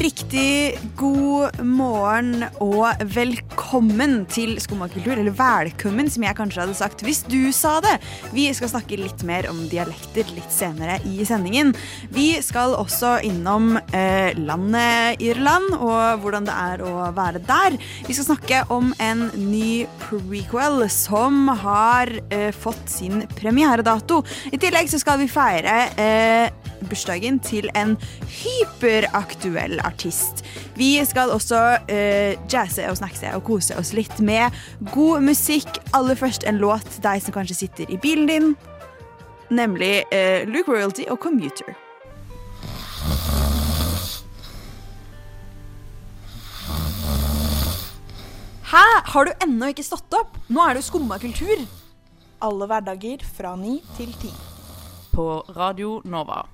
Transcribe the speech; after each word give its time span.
Riktig 0.00 0.78
god 0.96 1.58
morgen 1.60 2.46
og 2.64 3.02
velkommen 3.12 4.22
til 4.32 4.54
Skomakultur. 4.56 5.12
eller 5.12 5.34
velkommen, 5.36 6.08
som 6.08 6.22
jeg 6.24 6.36
kanskje 6.38 6.62
hadde 6.62 6.76
sagt 6.78 7.02
hvis 7.04 7.20
du 7.28 7.52
sa 7.52 7.82
det. 7.84 7.98
Vi 8.32 8.46
skal 8.56 8.70
snakke 8.72 8.96
litt 8.96 9.20
mer 9.28 9.44
om 9.50 9.58
dialekter 9.68 10.24
litt 10.32 10.48
senere 10.48 10.96
i 11.04 11.20
sendingen. 11.28 11.74
Vi 12.16 12.40
skal 12.40 12.78
også 12.78 13.18
innom 13.28 13.76
eh, 13.92 14.32
landet 14.40 15.20
Irland 15.20 15.76
og 15.76 16.24
hvordan 16.24 16.48
det 16.48 16.56
er 16.56 16.80
å 16.80 17.10
være 17.12 17.44
der. 17.44 17.76
Vi 18.08 18.16
skal 18.16 18.30
snakke 18.30 18.62
om 18.72 18.94
en 19.04 19.28
ny 19.36 19.84
prequel 20.06 20.86
som 20.88 21.44
har 21.60 22.08
eh, 22.32 22.48
fått 22.56 22.88
sin 22.88 23.26
premieredato. 23.36 24.24
I 24.48 24.56
tillegg 24.56 24.88
så 24.88 25.04
skal 25.04 25.20
vi 25.20 25.28
feire 25.28 25.76
eh, 26.00 26.48
bursdagen 26.88 27.36
til 27.44 27.68
en 27.76 27.98
hyperaktuell 28.40 29.76
artist. 29.84 29.89
Vi 30.76 30.92
skal 31.04 31.32
også 31.34 31.60
uh, 31.90 32.32
jazze 32.52 32.86
og 32.90 32.98
snackse 33.00 33.32
og 33.34 33.44
kose 33.46 33.76
oss 33.78 33.92
litt 33.96 34.20
med 34.20 34.54
god 34.94 35.24
musikk. 35.26 35.80
Aller 35.96 36.18
først 36.18 36.46
en 36.48 36.60
låt 36.62 36.86
til 36.94 37.04
deg 37.04 37.22
som 37.24 37.34
kanskje 37.36 37.58
sitter 37.64 37.90
i 37.90 37.98
bilen 38.00 38.28
din, 38.30 38.50
nemlig 39.50 40.04
uh, 40.14 40.46
Luke 40.50 40.70
Royalty 40.70 41.08
og 41.10 41.18
Commuter. 41.22 41.74
Hæ? 48.70 48.86
Har 49.10 49.26
du 49.26 49.32
ennå 49.42 49.72
ikke 49.72 49.82
stått 49.82 50.14
opp? 50.14 50.38
Nå 50.46 50.62
er 50.62 50.76
det 50.76 50.84
jo 50.84 50.90
skumma 50.92 51.18
kultur. 51.18 51.66
Alle 52.40 52.70
hverdager 52.70 53.26
fra 53.26 53.56
ni 53.58 53.80
til 53.98 54.14
ti. 54.22 54.30
på 55.10 55.44
Radio 55.56 56.00
Nova. 56.04 56.46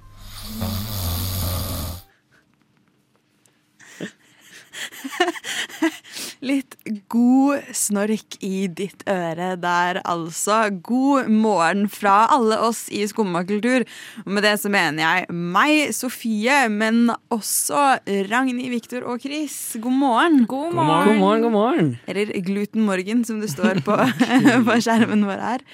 Litt 6.48 6.76
god 7.12 7.68
snork 7.76 8.36
i 8.44 8.66
ditt 8.68 9.04
øre 9.10 9.54
der, 9.60 10.00
altså. 10.08 10.66
God 10.84 11.30
morgen 11.32 11.86
fra 11.92 12.26
alle 12.34 12.58
oss 12.66 12.86
i 12.92 13.02
Skummakultur. 13.08 13.86
Og 14.24 14.32
med 14.36 14.46
det 14.46 14.56
så 14.62 14.72
mener 14.72 15.02
jeg 15.02 15.36
meg, 15.56 15.92
Sofie, 15.96 16.58
men 16.72 17.10
også 17.34 17.84
Ragnhild, 18.30 18.72
Viktor 18.74 19.06
og 19.08 19.24
Chris. 19.24 19.56
God 19.80 19.98
morgen. 20.00 20.42
God 20.46 20.72
God 20.72 20.82
morgen, 20.84 21.46
god 21.46 21.54
morgen. 21.54 21.92
Eller 22.06 22.32
Gluten 22.46 22.84
Morgen, 22.86 23.24
som 23.24 23.40
det 23.42 23.50
står 23.52 23.82
på, 23.86 23.96
på 24.68 24.78
skjermen 24.82 25.24
vår 25.26 25.42
her. 25.42 25.66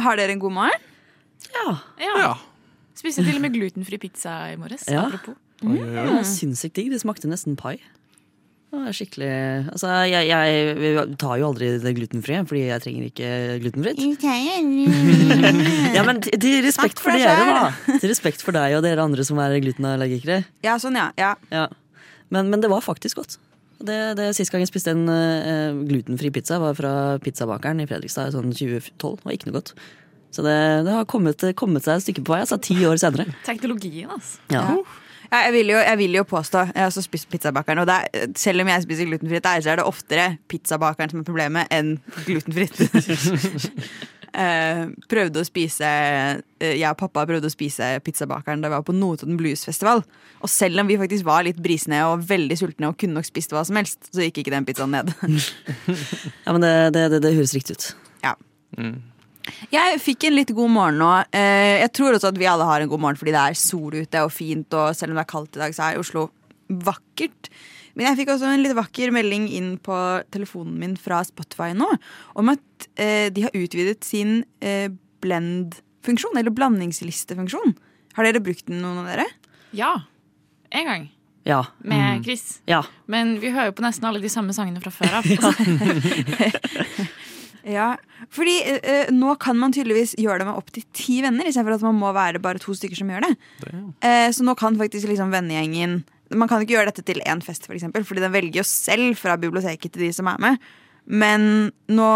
Har 0.00 0.18
dere 0.18 0.34
en 0.34 0.42
god 0.42 0.56
morgen? 0.56 0.88
Ja. 1.52 1.76
Ja. 2.00 2.34
Spiste 2.96 3.24
til 3.26 3.36
og 3.36 3.42
med 3.44 3.54
glutenfri 3.56 3.98
pizza 4.00 4.36
i 4.52 4.58
morges. 4.60 4.86
Ja. 4.90 5.08
Apropos. 5.08 5.36
Det 5.62 6.06
var 6.08 6.24
Sinnssykt 6.26 6.78
digg. 6.78 6.90
Det 6.90 7.02
smakte 7.02 7.30
nesten 7.30 7.56
pai. 7.58 7.76
Skikkelig 8.72 9.28
Altså, 9.68 9.88
jeg, 10.08 10.28
jeg 10.30 11.16
tar 11.20 11.36
jo 11.40 11.50
aldri 11.50 11.68
det 11.82 11.92
glutenfrie, 11.98 12.40
fordi 12.48 12.62
jeg 12.70 12.82
trenger 12.84 13.08
ikke 13.10 13.28
glutenfritt. 13.60 14.00
Ja, 15.96 16.04
men 16.08 16.22
til, 16.24 16.38
til 16.40 16.62
respekt 16.64 17.02
for 17.02 17.12
dere, 17.12 17.44
da. 17.52 17.98
Til 18.00 18.08
respekt 18.08 18.44
for 18.44 18.56
deg 18.56 18.78
og 18.78 18.84
dere 18.86 19.04
andre 19.04 19.26
som 19.28 19.40
er 19.44 19.58
glutenallergikere. 19.60 20.42
Ja, 20.64 20.78
sånn, 20.80 20.96
ja. 20.96 21.10
ja. 21.20 21.34
Ja. 21.52 21.66
Men, 22.32 22.48
men 22.48 22.64
det 22.64 22.72
var 22.72 22.80
faktisk 22.84 23.20
godt. 23.20 23.36
Det, 23.82 23.98
det 24.16 24.30
Sist 24.38 24.52
gang 24.54 24.62
jeg 24.62 24.70
spiste 24.70 24.94
en 24.94 25.04
uh, 25.10 25.76
glutenfri 25.88 26.30
pizza, 26.32 26.60
var 26.62 26.76
fra 26.78 26.94
pizzabakeren 27.22 27.82
i 27.82 27.88
Fredrikstad 27.90 28.30
i 28.30 28.36
sånn 28.36 28.54
2012. 28.54 28.94
Det 28.96 29.28
var 29.28 29.36
ikke 29.36 29.50
noe 29.50 29.58
godt. 29.58 29.74
Så 30.32 30.44
det, 30.46 30.56
det 30.86 30.96
har 30.96 31.08
kommet, 31.10 31.44
kommet 31.58 31.84
seg 31.84 31.98
et 31.98 32.06
stykke 32.06 32.24
på 32.24 32.32
vei. 32.32 32.40
Altså 32.46 32.56
ti 32.62 32.78
år 32.88 32.96
senere. 33.02 33.28
Teknologien, 33.44 34.08
altså. 34.16 34.40
Ja. 34.54 34.64
Ja, 35.32 35.46
jeg, 35.46 35.52
vil 35.54 35.70
jo, 35.72 35.78
jeg 35.80 35.96
vil 35.96 36.16
jo 36.18 36.22
påstå 36.28 36.58
Jeg 36.74 36.76
har 36.76 36.90
også 36.90 37.02
spist 37.06 37.28
pizzabakeren. 37.32 37.80
Og 37.80 37.88
det 37.88 37.94
er, 37.96 38.32
selv 38.36 38.60
om 38.62 38.68
jeg 38.68 38.84
spiser 38.84 39.08
glutenfritt, 39.08 39.44
der, 39.44 39.60
så 39.64 39.72
er 39.72 39.80
det 39.80 39.86
oftere 39.88 40.26
pizzabakeren 40.52 41.12
som 41.12 41.22
er 41.22 41.28
problemet, 41.28 41.70
enn 41.72 41.94
glutenfritt. 42.26 42.82
Uh, 44.32 44.92
prøvde 45.12 45.40
å 45.40 45.44
spise 45.44 45.88
uh, 45.88 46.40
Jeg 46.64 46.88
og 46.88 46.98
pappa 47.00 47.24
prøvde 47.28 47.48
å 47.48 47.52
spise 47.52 47.88
pizzabakeren 48.04 48.64
da 48.64 48.70
vi 48.70 48.76
var 48.76 48.84
på 48.84 48.96
Notodden 48.96 49.38
Bluesfestival. 49.40 50.04
Og 50.44 50.52
selv 50.52 50.84
om 50.84 50.90
vi 50.92 51.00
faktisk 51.00 51.24
var 51.28 51.46
litt 51.48 51.62
brisne 51.64 52.02
og 52.10 52.26
veldig 52.28 52.58
sultne 52.60 52.92
og 52.92 52.98
kunne 53.00 53.16
nok 53.16 53.28
spist 53.28 53.56
hva 53.56 53.64
som 53.64 53.80
helst, 53.80 54.12
så 54.12 54.26
gikk 54.26 54.42
ikke 54.42 54.52
den 54.52 54.68
pizzaen 54.68 54.92
ned. 54.98 55.14
Ja, 56.44 56.52
men 56.52 56.60
det, 56.60 56.74
det, 56.92 57.06
det, 57.14 57.22
det 57.24 57.34
høres 57.38 57.56
riktig 57.56 57.78
ut. 57.78 57.88
ja. 58.28 58.36
Jeg 59.72 60.00
fikk 60.02 60.28
en 60.28 60.36
litt 60.36 60.52
god 60.54 60.70
morgen 60.72 61.00
nå. 61.02 61.10
Eh, 61.34 61.80
jeg 61.82 61.92
tror 61.96 62.16
også 62.16 62.30
at 62.30 62.38
vi 62.40 62.48
alle 62.50 62.66
har 62.68 62.82
en 62.82 62.90
god 62.90 63.02
morgen 63.02 63.18
fordi 63.20 63.34
det 63.34 63.42
er 63.42 63.58
sol 63.58 63.94
ute 63.96 64.24
og 64.24 64.32
fint, 64.34 64.68
og 64.78 64.96
selv 64.96 65.12
om 65.12 65.18
det 65.18 65.24
er 65.24 65.32
kaldt 65.32 65.58
i 65.58 65.62
dag, 65.64 65.76
så 65.76 65.88
er 65.88 66.02
Oslo 66.02 66.28
vakkert. 66.72 67.50
Men 67.94 68.08
jeg 68.08 68.22
fikk 68.22 68.32
også 68.34 68.48
en 68.48 68.62
litt 68.64 68.76
vakker 68.76 69.12
melding 69.12 69.48
inn 69.52 69.72
på 69.82 69.96
telefonen 70.32 70.78
min 70.80 70.94
fra 71.00 71.20
Spotify 71.28 71.72
nå 71.76 71.90
om 72.40 72.52
at 72.52 72.86
eh, 72.96 73.28
de 73.34 73.44
har 73.44 73.56
utvidet 73.58 74.00
sin 74.06 74.40
eh, 74.64 74.88
blend-funksjon, 75.22 76.38
eller 76.40 76.54
blandingslistefunksjon. 76.56 77.76
Har 78.16 78.28
dere 78.28 78.42
brukt 78.44 78.66
den, 78.68 78.80
noen 78.84 79.02
av 79.04 79.10
dere? 79.12 79.26
Ja. 79.76 79.92
En 80.72 80.88
gang. 80.88 81.10
Ja. 81.44 81.64
Med 81.82 82.22
Chris. 82.24 82.60
ja. 82.70 82.84
Men 83.10 83.36
vi 83.42 83.50
hører 83.50 83.72
jo 83.72 83.76
på 83.76 83.84
nesten 83.84 84.06
alle 84.06 84.22
de 84.22 84.30
samme 84.30 84.54
sangene 84.56 84.80
fra 84.80 84.92
før 84.94 85.18
av. 85.18 85.26
Ja, 87.68 87.92
fordi 88.34 88.56
eh, 88.66 88.80
eh, 88.82 89.10
nå 89.14 89.36
kan 89.42 89.58
man 89.58 89.74
tydeligvis 89.74 90.16
gjøre 90.18 90.42
det 90.42 90.48
med 90.48 90.58
opptil 90.58 90.86
ti 90.96 91.20
venner, 91.22 91.46
istedenfor 91.46 91.76
at 91.76 91.86
man 91.86 92.00
må 92.00 92.10
være 92.16 92.42
bare 92.42 92.62
to 92.62 92.74
stykker 92.74 92.98
som 92.98 93.12
gjør 93.12 93.26
det. 93.26 93.32
Eh, 94.02 94.28
så 94.34 94.46
nå 94.46 94.56
kan 94.58 94.78
faktisk 94.80 95.10
liksom 95.10 95.34
vennegjengen 95.34 96.02
Man 96.32 96.48
kan 96.48 96.62
ikke 96.64 96.72
gjøre 96.78 96.88
dette 96.88 97.02
til 97.04 97.18
én 97.28 97.42
fest, 97.44 97.66
for 97.68 97.76
eksempel, 97.76 98.06
fordi 98.08 98.22
den 98.24 98.32
velger 98.32 98.62
jo 98.62 98.64
selv 98.64 99.18
fra 99.20 99.34
biblioteket 99.36 99.92
til 99.92 100.06
de 100.06 100.14
som 100.16 100.30
er 100.32 100.38
med. 100.40 100.70
Men 101.04 101.42
nå, 101.92 102.06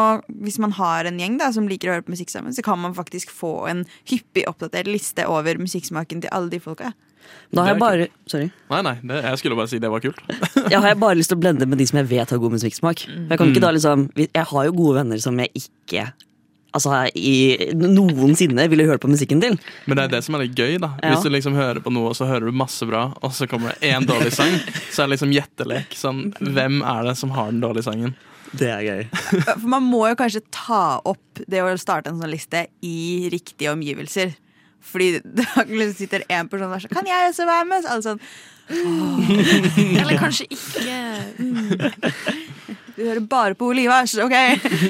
hvis 0.40 0.56
man 0.62 0.72
har 0.78 1.04
en 1.04 1.18
gjeng 1.20 1.36
da 1.36 1.50
som 1.52 1.66
liker 1.68 1.90
å 1.90 1.96
høre 1.98 2.06
på 2.06 2.14
musikk 2.14 2.32
sammen, 2.32 2.54
så 2.56 2.64
kan 2.64 2.80
man 2.80 2.94
faktisk 2.96 3.28
få 3.34 3.66
en 3.68 3.82
hyppig 4.08 4.46
oppdatert 4.48 4.88
liste 4.88 5.26
over 5.28 5.60
musikksmaken 5.60 6.24
til 6.24 6.32
alle 6.32 6.48
de 6.54 6.62
folka. 6.64 6.94
Da 7.54 7.62
har 7.62 7.74
jeg 7.74 7.80
bare 7.80 8.06
Sorry. 8.26 8.50
Nei, 8.72 8.82
nei, 8.82 8.94
det, 9.06 9.20
jeg 9.22 9.38
skulle 9.40 9.56
bare 9.58 9.70
si 9.70 9.78
det 9.82 9.90
var 9.92 10.02
kult. 10.02 10.18
Jeg 10.72 10.80
har 10.82 10.96
bare 10.98 11.14
lyst 11.18 11.30
til 11.30 11.38
å 11.38 11.42
blende 11.44 11.66
med 11.70 11.78
de 11.78 11.86
som 11.86 12.00
jeg 12.00 12.08
vet 12.10 12.32
har 12.34 12.40
god 12.42 12.56
musikksmak. 12.56 13.04
Jeg 13.06 13.38
kan 13.38 13.52
ikke 13.52 13.62
da 13.62 13.70
liksom 13.76 14.08
Jeg 14.18 14.46
har 14.50 14.64
jo 14.66 14.72
gode 14.74 14.96
venner 14.98 15.20
som 15.22 15.38
jeg 15.38 15.52
ikke 15.62 16.08
Altså 16.76 17.06
i 17.16 17.72
noensinne 17.78 18.66
ville 18.68 18.84
hørt 18.88 19.00
på 19.00 19.08
musikken 19.08 19.40
til. 19.40 19.54
Men 19.86 19.96
det 19.96 20.02
er 20.04 20.12
det 20.16 20.22
som 20.26 20.36
er 20.36 20.44
litt 20.44 20.58
gøy. 20.58 20.76
da 20.82 20.90
Ja. 21.00 21.14
Hvis 21.14 21.24
du 21.24 21.30
liksom 21.32 21.54
hører 21.56 21.80
på 21.80 21.92
noe, 21.94 22.10
og 22.10 22.16
så 22.18 22.26
hører 22.28 22.50
du 22.50 22.52
masse 22.52 22.84
bra, 22.84 23.06
og 23.22 23.32
så 23.32 23.48
kommer 23.48 23.72
det 23.72 23.94
én 23.94 24.04
dårlig 24.04 24.34
sang, 24.36 24.52
så 24.92 25.04
er 25.04 25.06
det 25.06 25.14
liksom 25.16 25.32
gjettelek. 25.32 25.96
Sånn, 25.96 26.26
hvem 26.36 26.82
er 26.84 27.08
det 27.08 27.16
som 27.16 27.32
har 27.32 27.48
den 27.54 27.62
dårlige 27.64 27.86
sangen? 27.88 28.12
Det 28.56 28.68
er 28.68 28.82
gøy. 28.84 29.06
For 29.62 29.68
man 29.72 29.86
må 29.88 30.02
jo 30.10 30.18
kanskje 30.20 30.44
ta 30.54 31.00
opp 31.04 31.40
det 31.48 31.62
å 31.64 31.72
starte 31.80 32.12
en 32.12 32.20
sånn 32.20 32.34
liste 32.34 32.66
i 32.84 33.30
riktige 33.32 33.72
omgivelser. 33.72 34.34
Fordi 34.82 35.20
det 35.36 35.46
liksom 35.66 35.94
sitter 35.98 36.22
en 36.28 36.48
person 36.48 36.70
der 36.72 36.84
sånn 36.84 36.94
Kan 36.94 37.08
jeg 37.08 37.30
også 37.30 37.46
være 37.48 37.64
med? 37.70 37.82
Så 37.82 37.88
alle 37.94 38.02
sånn 38.06 38.20
Eller 40.00 40.18
kanskje 40.18 40.46
ikke. 40.50 41.92
Du 42.96 43.02
hører 43.04 43.20
bare 43.28 43.56
på 43.58 43.66
Olivas, 43.68 44.14
OK? 44.24 44.32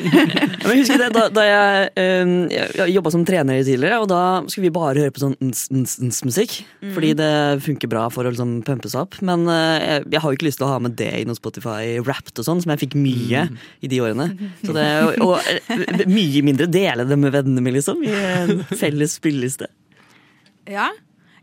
Men 0.62 0.70
jeg 0.70 0.82
husker 0.84 1.00
det, 1.00 1.08
Da, 1.14 1.24
da 1.34 1.42
jeg, 1.46 1.88
um, 2.22 2.34
jeg 2.52 2.92
jobba 2.94 3.10
som 3.10 3.24
trener 3.26 3.64
tidligere, 3.66 3.98
og 4.02 4.06
da 4.12 4.20
skulle 4.46 4.68
vi 4.68 4.74
bare 4.76 5.02
høre 5.02 5.14
på 5.14 5.22
sånn 5.24 5.34
ns-ns-ns-musikk. 5.42 6.54
Fordi 6.94 7.10
det 7.18 7.30
funker 7.64 7.90
bra 7.90 8.04
for 8.14 8.22
å 8.22 8.30
liksom 8.30 8.60
pumpe 8.66 8.90
seg 8.92 9.08
opp. 9.08 9.18
Men 9.26 9.42
uh, 9.50 9.74
jeg, 9.82 10.04
jeg 10.14 10.22
har 10.22 10.30
jo 10.30 10.38
ikke 10.38 10.46
lyst 10.46 10.60
til 10.62 10.68
å 10.68 10.72
ha 10.76 10.76
med 10.84 10.94
det 11.00 11.10
i 11.18 11.24
noe 11.26 11.38
Spotify-rapped 11.38 12.42
og 12.42 12.46
sånn, 12.46 12.62
som 12.62 12.74
jeg 12.74 12.84
fikk 12.84 12.94
mye 13.00 13.48
i 13.82 13.90
de 13.90 13.98
årene. 14.04 14.28
Så 14.62 14.76
det, 14.76 14.86
og, 15.02 15.24
og 15.26 15.50
eh, 15.50 16.04
mye 16.06 16.44
mindre 16.46 16.68
dele 16.70 17.08
det 17.08 17.18
med 17.18 17.34
vennene 17.34 17.64
mine, 17.64 17.80
liksom. 17.80 18.04
I 18.06 18.12
en 18.12 18.62
felles 18.70 19.16
spilleliste. 19.18 19.66
Ja. 20.70 20.92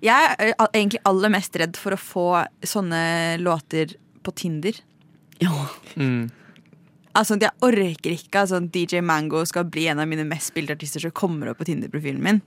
Jeg 0.03 0.31
er 0.35 0.55
egentlig 0.69 1.03
aller 1.07 1.31
mest 1.31 1.59
redd 1.59 1.75
for 1.79 1.95
å 1.95 1.99
få 1.99 2.29
sånne 2.67 3.03
låter 3.43 3.97
på 4.23 4.31
Tinder. 4.39 4.79
Ja. 5.43 5.67
Mm. 5.99 6.31
Altså, 7.13 7.37
Jeg 7.41 7.51
orker 7.61 8.11
ikke 8.15 8.41
at 8.41 8.41
altså, 8.41 8.59
DJ 8.59 9.03
Mango 9.05 9.43
skal 9.45 9.67
bli 9.69 9.87
en 9.91 10.01
av 10.01 10.09
mine 10.09 10.25
mest 10.25 10.53
spilte 10.53 10.73
artister 10.73 11.03
som 11.03 11.13
kommer 11.13 11.51
opp 11.51 11.61
på 11.61 11.67
Tinder-profilen 11.69 12.21
min. 12.23 12.41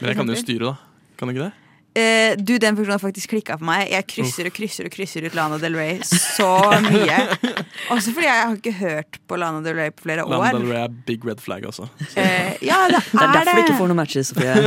Men 0.00 0.10
jeg 0.10 0.18
kan 0.18 0.28
jo 0.28 0.36
styre, 0.40 0.72
da. 0.72 0.76
Kan 1.16 1.28
du 1.28 1.36
ikke 1.36 1.48
det? 1.48 1.54
Uh, 1.96 2.36
du, 2.36 2.58
Den 2.60 2.76
funksjonen 2.76 2.98
har 2.98 3.00
faktisk 3.00 3.30
klikka 3.32 3.56
for 3.56 3.64
meg. 3.64 3.86
Jeg 3.88 4.04
krysser 4.10 4.50
og 4.50 4.52
krysser 4.56 4.88
og 4.88 4.92
krysser 4.92 5.24
ut 5.24 5.36
Lana 5.36 5.56
Del 5.60 5.78
Rey 5.78 6.02
så 6.04 6.48
mye. 6.84 7.22
Også 7.94 8.12
fordi 8.12 8.28
jeg 8.28 8.42
har 8.42 8.58
ikke 8.58 8.74
hørt 8.82 9.16
på 9.24 9.38
Lana 9.40 9.62
Del 9.64 9.78
Rey 9.80 9.94
på 9.96 10.04
flere 10.04 10.26
Lana 10.28 10.42
år. 10.42 10.58
Del 10.58 10.68
Rey 10.74 10.82
er 10.82 10.98
big 11.08 11.24
red 11.24 11.40
flag 11.40 11.64
altså. 11.64 11.88
Uh, 12.12 12.52
ja, 12.60 12.82
det 12.92 13.00
er, 13.00 13.08
Det 13.12 13.22
er 13.22 13.24
er 13.24 13.32
derfor 13.38 13.56
du 13.56 13.64
ikke 13.64 13.78
får 13.80 13.92
noen 13.92 14.02
matches, 14.02 14.32
Sofie. 14.32 14.56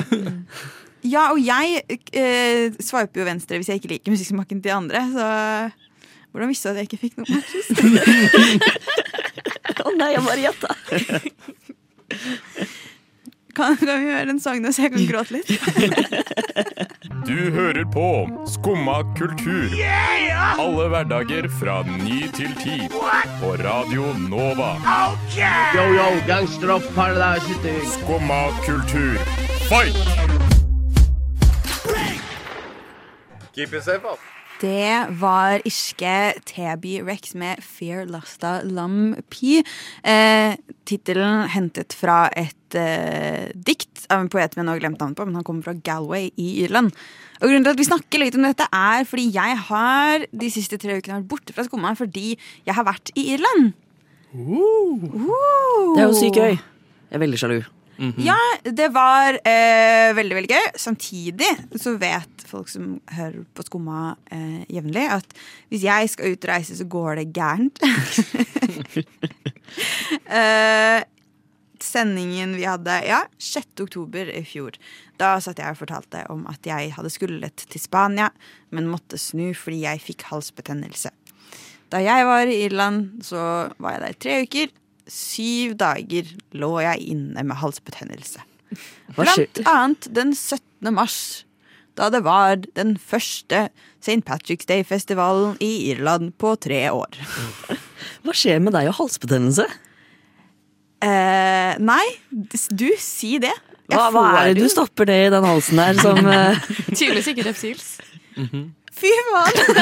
Ja, 1.00 1.30
og 1.32 1.38
jeg 1.40 1.80
uh, 1.88 2.74
sveiper 2.84 3.22
jo 3.22 3.28
venstre 3.30 3.56
hvis 3.56 3.70
jeg 3.72 3.80
ikke 3.80 3.94
liker 3.94 4.12
musikksmaken 4.12 4.60
til 4.66 4.74
andre. 4.76 5.06
Så 5.14 5.28
hvordan 6.34 6.52
visste 6.52 6.68
du 6.68 6.74
at 6.74 6.82
jeg 6.82 6.90
ikke 6.90 7.02
fikk 7.06 7.22
noen 7.22 7.38
matches? 7.38 7.70
Å 9.90 9.96
nei, 10.00 10.12
jeg 10.14 10.26
bare 10.26 10.46
gjetta. 10.46 10.70
Kan, 13.60 13.76
kan 13.76 14.00
vi 14.00 14.12
høre 14.14 14.30
en 14.32 14.38
sang 14.40 14.62
nå, 14.64 14.70
så 14.72 14.86
jeg 14.86 14.94
kan 14.94 15.08
gråte 15.10 15.34
litt? 15.36 15.50
Du 17.28 17.52
hører 17.52 17.84
på 17.92 18.06
Skumma 18.48 19.02
kultur. 19.18 19.74
Alle 20.64 20.86
hverdager 20.94 21.50
fra 21.60 21.82
ny 21.90 22.22
til 22.38 22.54
ti. 22.62 22.78
På 23.42 23.52
Radio 23.60 24.14
Nova. 24.30 24.72
Yo, 25.76 25.84
yo, 25.98 26.08
gangsteropp, 26.30 26.88
paradise, 26.96 27.76
Skumma 27.98 28.42
kultur, 28.64 29.20
fight! 29.68 30.00
Keep 33.54 33.74
it 33.74 33.84
safe, 33.84 34.06
ass. 34.06 34.39
Det 34.60 35.16
var 35.22 35.62
irske 35.64 36.14
TB 36.50 37.00
Rex 37.08 37.32
med 37.40 37.62
Fear 37.64 38.10
Lasta 38.12 38.58
Lam 38.68 39.16
Pi. 39.32 39.62
Eh, 40.04 40.58
Tittelen 40.84 41.48
hentet 41.54 41.96
fra 41.96 42.26
et 42.36 42.76
eh, 42.76 43.54
dikt 43.56 44.04
av 44.12 44.26
en 44.26 44.32
poet 44.32 44.58
vi 44.58 44.66
nå 44.66 44.76
har 44.76 44.82
glemt 44.84 45.00
navnet 45.00 45.16
på, 45.16 45.30
men 45.30 45.40
han 45.40 45.48
kommer 45.48 45.70
fra 45.70 45.78
Galway 45.80 46.28
i 46.36 46.50
Irland. 46.66 46.92
Og 47.40 47.48
grunnen 47.48 47.70
til 47.70 47.72
at 47.72 47.80
vi 47.80 47.88
snakker 47.88 48.20
litt 48.20 48.36
om 48.36 48.44
dette, 48.50 48.68
er 48.68 49.08
fordi 49.08 49.30
jeg 49.38 49.58
har 49.70 50.28
de 50.28 50.52
siste 50.52 50.82
tre 50.82 51.00
ukene 51.00 51.22
vært 51.22 51.32
borte 51.32 51.56
fra 51.56 51.64
skumma 51.70 51.96
fordi 51.96 52.34
jeg 52.68 52.76
har 52.76 52.88
vært 52.90 53.16
i 53.16 53.30
Irland. 53.38 53.72
Uh. 54.36 55.08
Det 55.96 56.04
er 56.04 56.08
jo 56.10 56.16
sykt 56.20 56.44
gøy. 56.44 56.60
Jeg 56.60 57.16
er 57.16 57.24
veldig 57.24 57.40
sjalu. 57.40 57.62
Ja, 58.24 58.38
det 58.64 58.88
var 58.96 59.36
eh, 59.44 60.16
veldig, 60.16 60.36
veldig 60.38 60.56
gøy. 60.56 60.68
Samtidig 60.80 61.50
så 61.76 61.98
vet 62.00 62.46
folk 62.48 62.72
som 62.72 62.96
hører 63.12 63.44
på 63.56 63.66
Skumma 63.68 64.14
eh, 64.32 64.64
jevnlig, 64.72 65.06
at 65.20 65.40
hvis 65.70 65.84
jeg 65.86 66.12
skal 66.14 66.34
ut 66.34 66.48
og 66.48 66.52
reise, 66.54 66.78
så 66.80 66.88
går 66.90 67.20
det 67.20 67.28
gærent. 67.36 67.84
eh, 70.40 71.04
sendingen 71.84 72.56
vi 72.58 72.66
hadde 72.68 72.96
ja, 73.08 73.24
6. 73.36 73.84
oktober 73.86 74.32
i 74.32 74.44
fjor. 74.48 74.80
Da 75.20 75.36
satt 75.44 75.60
jeg 75.60 75.76
og 75.76 75.82
fortalte 75.82 76.24
om 76.32 76.46
at 76.52 76.66
jeg 76.68 76.94
hadde 76.96 77.14
skullet 77.14 77.68
til 77.68 77.84
Spania, 77.84 78.32
men 78.76 78.92
måtte 78.92 79.20
snu 79.20 79.52
fordi 79.58 79.84
jeg 79.84 80.06
fikk 80.08 80.30
halsbetennelse. 80.32 81.12
Da 81.90 82.04
jeg 82.06 82.28
var 82.28 82.48
i 82.48 82.60
Irland, 82.68 83.24
så 83.26 83.42
var 83.82 83.98
jeg 83.98 84.04
der 84.04 84.14
i 84.14 84.22
tre 84.24 84.38
uker. 84.46 84.76
Syv 85.10 85.76
dager 85.80 86.30
lå 86.58 86.72
jeg 86.86 87.12
inne 87.16 87.44
med 87.44 87.60
halsbetennelse. 87.62 88.46
Blant 89.18 89.62
annet 89.66 90.08
den 90.14 90.34
17. 90.36 90.92
mars, 90.94 91.20
da 91.98 92.12
det 92.14 92.22
var 92.24 92.62
den 92.78 92.96
første 93.02 93.68
St. 94.00 94.22
Patrick's 94.28 94.70
Day-festivalen 94.70 95.58
i 95.64 95.92
Irland 95.92 96.36
på 96.40 96.54
tre 96.62 96.86
år. 96.94 97.20
Hva 98.24 98.36
skjer 98.36 98.62
med 98.64 98.78
deg 98.78 98.92
og 98.92 99.00
halsbetennelse? 99.02 99.66
Eh, 101.00 101.74
nei, 101.80 102.06
du, 102.30 102.90
si 103.00 103.38
det. 103.42 103.56
Jeg 103.90 103.98
Hva, 103.98 104.10
hva 104.14 104.24
er 104.44 104.54
det 104.54 104.68
du 104.68 104.72
stopper 104.72 105.08
det 105.10 105.18
i 105.26 105.30
den 105.34 105.48
halsen 105.48 105.80
der 105.80 105.98
som 105.98 106.20
eh, 106.36 106.60
Tydeligvis 106.92 107.32
ikke 107.34 107.48
repsils. 107.48 107.88
Fy 108.96 109.12
faen! 109.30 109.56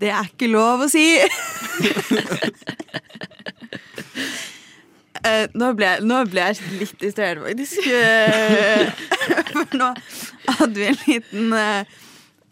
det 0.00 0.10
er 0.12 0.24
ikke 0.30 0.48
lov 0.50 0.84
å 0.86 0.88
si. 0.90 1.06
Uh, 5.22 5.46
nå, 5.60 5.66
ble, 5.78 5.88
nå 6.06 6.16
ble 6.30 6.40
jeg 6.50 6.54
litt 6.80 6.98
distrahert, 7.02 7.40
faktisk. 7.46 7.78
Uh, 7.88 8.84
For 9.52 9.64
nå 9.78 9.88
hadde 10.58 10.76
vi 10.78 10.84
en 10.88 11.00
liten 11.06 11.44
uh, 11.56 11.82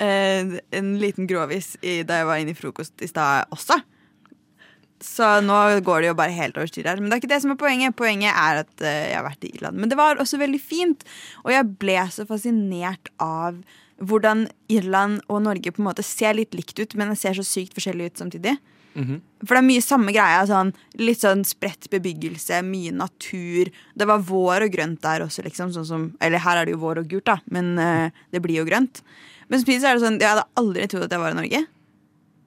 En 0.00 0.88
liten 1.00 1.24
gråvis 1.28 1.68
i, 1.82 2.02
da 2.08 2.12
jeg 2.20 2.26
var 2.30 2.36
inne 2.40 2.52
i 2.54 2.58
frokost 2.58 2.94
i 3.04 3.08
stad 3.10 3.32
også. 3.52 3.76
Så 5.00 5.26
nå 5.40 5.58
går 5.84 6.02
det 6.02 6.10
jo 6.10 6.16
bare 6.18 6.36
helt 6.36 6.58
over 6.60 6.68
styr 6.68 6.88
her. 6.90 7.00
Men 7.00 7.08
det 7.08 7.16
er 7.16 7.22
ikke 7.22 7.32
det 7.32 7.42
som 7.44 7.54
er 7.54 7.60
poenget. 7.60 7.96
Poenget 7.96 8.36
er 8.36 8.62
at 8.66 8.82
eh, 8.84 9.04
jeg 9.10 9.16
har 9.16 9.24
vært 9.24 9.46
i 9.48 9.52
Irland. 9.54 9.80
Men 9.80 9.92
det 9.92 9.96
var 10.00 10.20
også 10.20 10.40
veldig 10.40 10.60
fint. 10.60 11.06
Og 11.46 11.54
jeg 11.54 11.70
ble 11.80 12.02
så 12.12 12.26
fascinert 12.28 13.08
av 13.24 13.62
hvordan 14.00 14.46
Irland 14.72 15.22
og 15.28 15.42
Norge 15.44 15.72
på 15.72 15.82
en 15.82 15.88
måte 15.88 16.04
ser 16.04 16.36
litt 16.36 16.56
likt 16.56 16.78
ut, 16.80 16.96
men 16.96 17.12
ser 17.16 17.36
så 17.36 17.44
sykt 17.44 17.74
forskjellig 17.76 18.10
ut 18.10 18.20
samtidig. 18.22 18.54
For 19.44 19.54
det 19.54 19.60
er 19.60 19.68
mye 19.68 19.84
samme 19.84 20.12
greia. 20.12 20.42
Sånn, 20.48 20.72
litt 21.00 21.24
sånn 21.24 21.46
spredt 21.48 21.88
bebyggelse, 21.92 22.60
mye 22.66 22.92
natur. 22.96 23.70
Det 23.96 24.08
var 24.08 24.24
vår 24.28 24.66
og 24.66 24.74
grønt 24.74 25.00
der 25.04 25.24
også, 25.24 25.44
liksom. 25.46 25.72
Sånn 25.76 25.88
som, 25.88 26.06
eller 26.20 26.44
her 26.44 26.60
er 26.60 26.68
det 26.68 26.76
jo 26.76 26.82
vår 26.84 27.04
og 27.04 27.12
gult, 27.12 27.28
da, 27.30 27.38
men 27.54 27.72
uh, 27.80 28.24
det 28.34 28.42
blir 28.44 28.60
jo 28.60 28.68
grønt. 28.68 29.00
Men 29.48 29.62
samtidig 29.62 29.86
er 29.86 29.96
det 29.96 30.04
sånn, 30.04 30.20
jeg 30.20 30.32
hadde 30.32 30.48
aldri 30.60 30.90
trodd 30.90 31.08
at 31.08 31.16
jeg 31.16 31.24
var 31.24 31.36
i 31.36 31.40
Norge. 31.40 31.64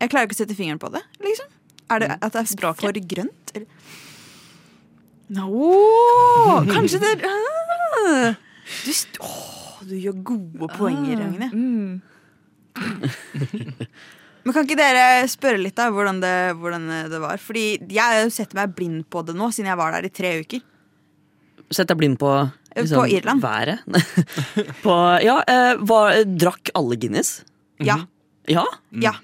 Jeg 0.03 0.11
klarer 0.11 0.27
ikke 0.27 0.37
å 0.37 0.41
sette 0.43 0.57
fingeren 0.57 0.81
på 0.81 0.91
det. 0.93 1.01
liksom 1.23 1.49
Er 1.91 2.03
det 2.03 2.09
at 2.19 2.33
det 2.33 2.41
er 2.41 2.49
Språket. 2.53 2.83
for 2.85 2.91
grønt? 3.15 3.53
Eller? 3.55 3.67
No, 5.33 5.49
kanskje 6.73 6.99
det 7.01 7.13
ah. 7.25 8.35
du, 8.85 8.91
oh, 9.23 9.79
du 9.87 9.95
gjør 9.97 10.19
gode 10.31 10.67
poenger, 10.77 11.23
Ragne. 11.23 11.47
Men 14.43 14.51
kan 14.51 14.65
ikke 14.67 14.75
dere 14.75 15.23
spørre 15.31 15.61
litt 15.61 15.77
da 15.77 15.87
hvordan 15.93 16.19
det, 16.19 16.35
hvordan 16.59 16.89
det 17.11 17.19
var? 17.23 17.39
Fordi 17.39 17.65
jeg 17.95 18.31
setter 18.35 18.59
meg 18.59 18.73
blind 18.75 19.05
på 19.11 19.23
det 19.23 19.35
nå, 19.39 19.47
siden 19.55 19.71
jeg 19.71 19.79
var 19.79 19.95
der 19.95 20.07
i 20.07 20.11
tre 20.11 20.33
uker. 20.43 20.63
Sett 21.73 21.89
deg 21.89 21.97
blind 22.01 22.19
på 22.21 22.29
liksom, 22.75 22.99
På 22.99 23.05
Irland. 23.07 23.41
været? 23.41 23.79
på, 24.83 24.95
ja, 25.23 25.37
eh, 25.47 25.79
var, 25.79 26.19
drakk 26.27 26.73
alle 26.77 26.99
Guinness? 26.99 27.37
Ja. 27.81 28.03
Ja? 28.51 28.65
ja. 28.91 29.15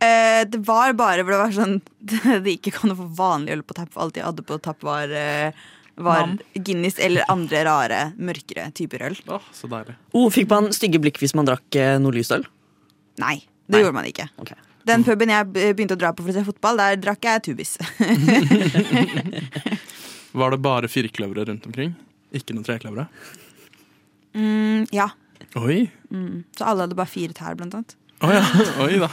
Eh, 0.00 0.46
det 0.48 0.62
var 0.64 0.94
bare 0.96 1.24
hvor 1.24 1.34
det 1.34 1.40
var 1.42 1.52
sånn 1.52 1.74
Det 2.44 2.54
ikke 2.54 2.72
kan 2.72 2.94
få 2.96 3.04
vanlig 3.18 3.58
øl 3.58 3.64
på 3.66 3.76
tapp. 3.76 3.90
for 3.92 4.06
Alt 4.06 4.16
jeg 4.16 4.24
hadde 4.24 4.46
på 4.48 4.56
tapp, 4.64 4.80
var, 4.86 5.12
eh, 5.12 5.52
var 6.00 6.32
Guinness 6.54 6.96
eller 7.02 7.28
andre 7.32 7.64
rare, 7.68 8.00
mørkere 8.16 8.70
typer 8.76 9.04
øl. 9.10 9.20
Åh, 9.28 9.52
så 9.52 9.68
deilig. 9.68 9.98
Oh, 10.16 10.30
fikk 10.32 10.48
man 10.52 10.72
stygge 10.76 11.02
blikk 11.02 11.20
hvis 11.20 11.36
man 11.36 11.48
drakk 11.48 11.76
eh, 11.76 11.98
noe 12.00 12.16
lyst 12.16 12.32
øl? 12.36 12.46
Nei, 13.20 13.36
det 13.68 13.84
gjorde 13.84 13.98
man 13.98 14.08
ikke. 14.08 14.30
Okay. 14.40 14.56
Den 14.88 15.04
puben 15.04 15.28
jeg 15.28 15.52
begynte 15.52 15.98
å 15.98 16.00
dra 16.00 16.14
på 16.16 16.24
for 16.24 16.32
å 16.32 16.38
se 16.38 16.46
fotball, 16.48 16.80
der 16.80 16.96
drakk 17.02 17.26
jeg 17.28 17.44
tubis. 17.50 17.76
Var 20.40 20.54
det 20.54 20.62
bare 20.64 20.88
firkløvere 20.88 21.44
rundt 21.50 21.68
omkring? 21.68 21.92
Ikke 22.32 22.54
noen 22.56 22.64
trekløvere? 22.66 23.10
mm, 24.32 24.86
ja. 24.94 25.10
Oi! 25.58 25.82
Så 26.56 26.64
alle 26.64 26.86
hadde 26.86 26.96
bare 26.98 27.10
fire 27.10 27.34
tær, 27.34 27.56
blant 27.58 27.74
annet. 27.74 27.96
Å 28.20 28.32
ja. 28.34 28.42
Oi 28.84 28.98
da. 29.00 29.08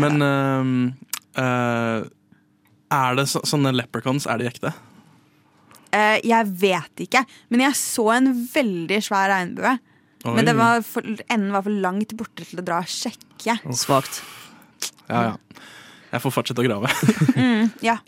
Men 0.00 0.24
uh, 0.24 0.72
uh, 1.38 2.00
er 2.92 3.18
det 3.18 3.28
så, 3.30 3.42
sånne 3.46 3.74
leprechauns, 3.76 4.26
er 4.26 4.42
de 4.42 4.48
ekte? 4.50 4.72
Uh, 5.92 6.18
jeg 6.24 6.48
vet 6.62 7.04
ikke, 7.06 7.22
men 7.52 7.66
jeg 7.66 7.78
så 7.78 8.08
en 8.16 8.32
veldig 8.54 8.98
svær 9.04 9.30
regnbue. 9.32 9.76
Oi. 10.22 10.34
Men 10.38 10.52
var 10.58 10.82
for, 10.86 11.06
enden 11.26 11.54
var 11.54 11.64
for 11.66 11.82
langt 11.84 12.14
borte 12.18 12.46
til 12.46 12.62
å 12.62 12.66
dra 12.66 12.82
og 12.82 12.90
sjekke. 12.90 13.58
Svakt. 13.74 14.22
Ja, 15.08 15.32
ja. 15.32 15.62
Jeg 16.12 16.22
får 16.22 16.36
fortsette 16.40 16.62
å 16.62 16.68
grave. 16.68 16.92
Ja. 17.88 17.98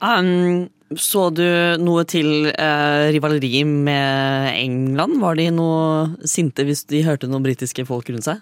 Um, 0.00 0.70
så 0.98 1.28
du 1.30 1.44
noe 1.78 2.02
til 2.08 2.48
eh, 2.50 3.10
rivaleri 3.14 3.62
med 3.68 4.48
England? 4.56 5.20
Var 5.22 5.36
de 5.38 5.44
noe 5.54 6.26
sinte 6.26 6.64
hvis 6.66 6.82
de 6.90 7.04
hørte 7.06 7.28
noen 7.30 7.44
britiske 7.44 7.84
folk 7.86 8.10
rundt 8.10 8.26
seg? 8.26 8.40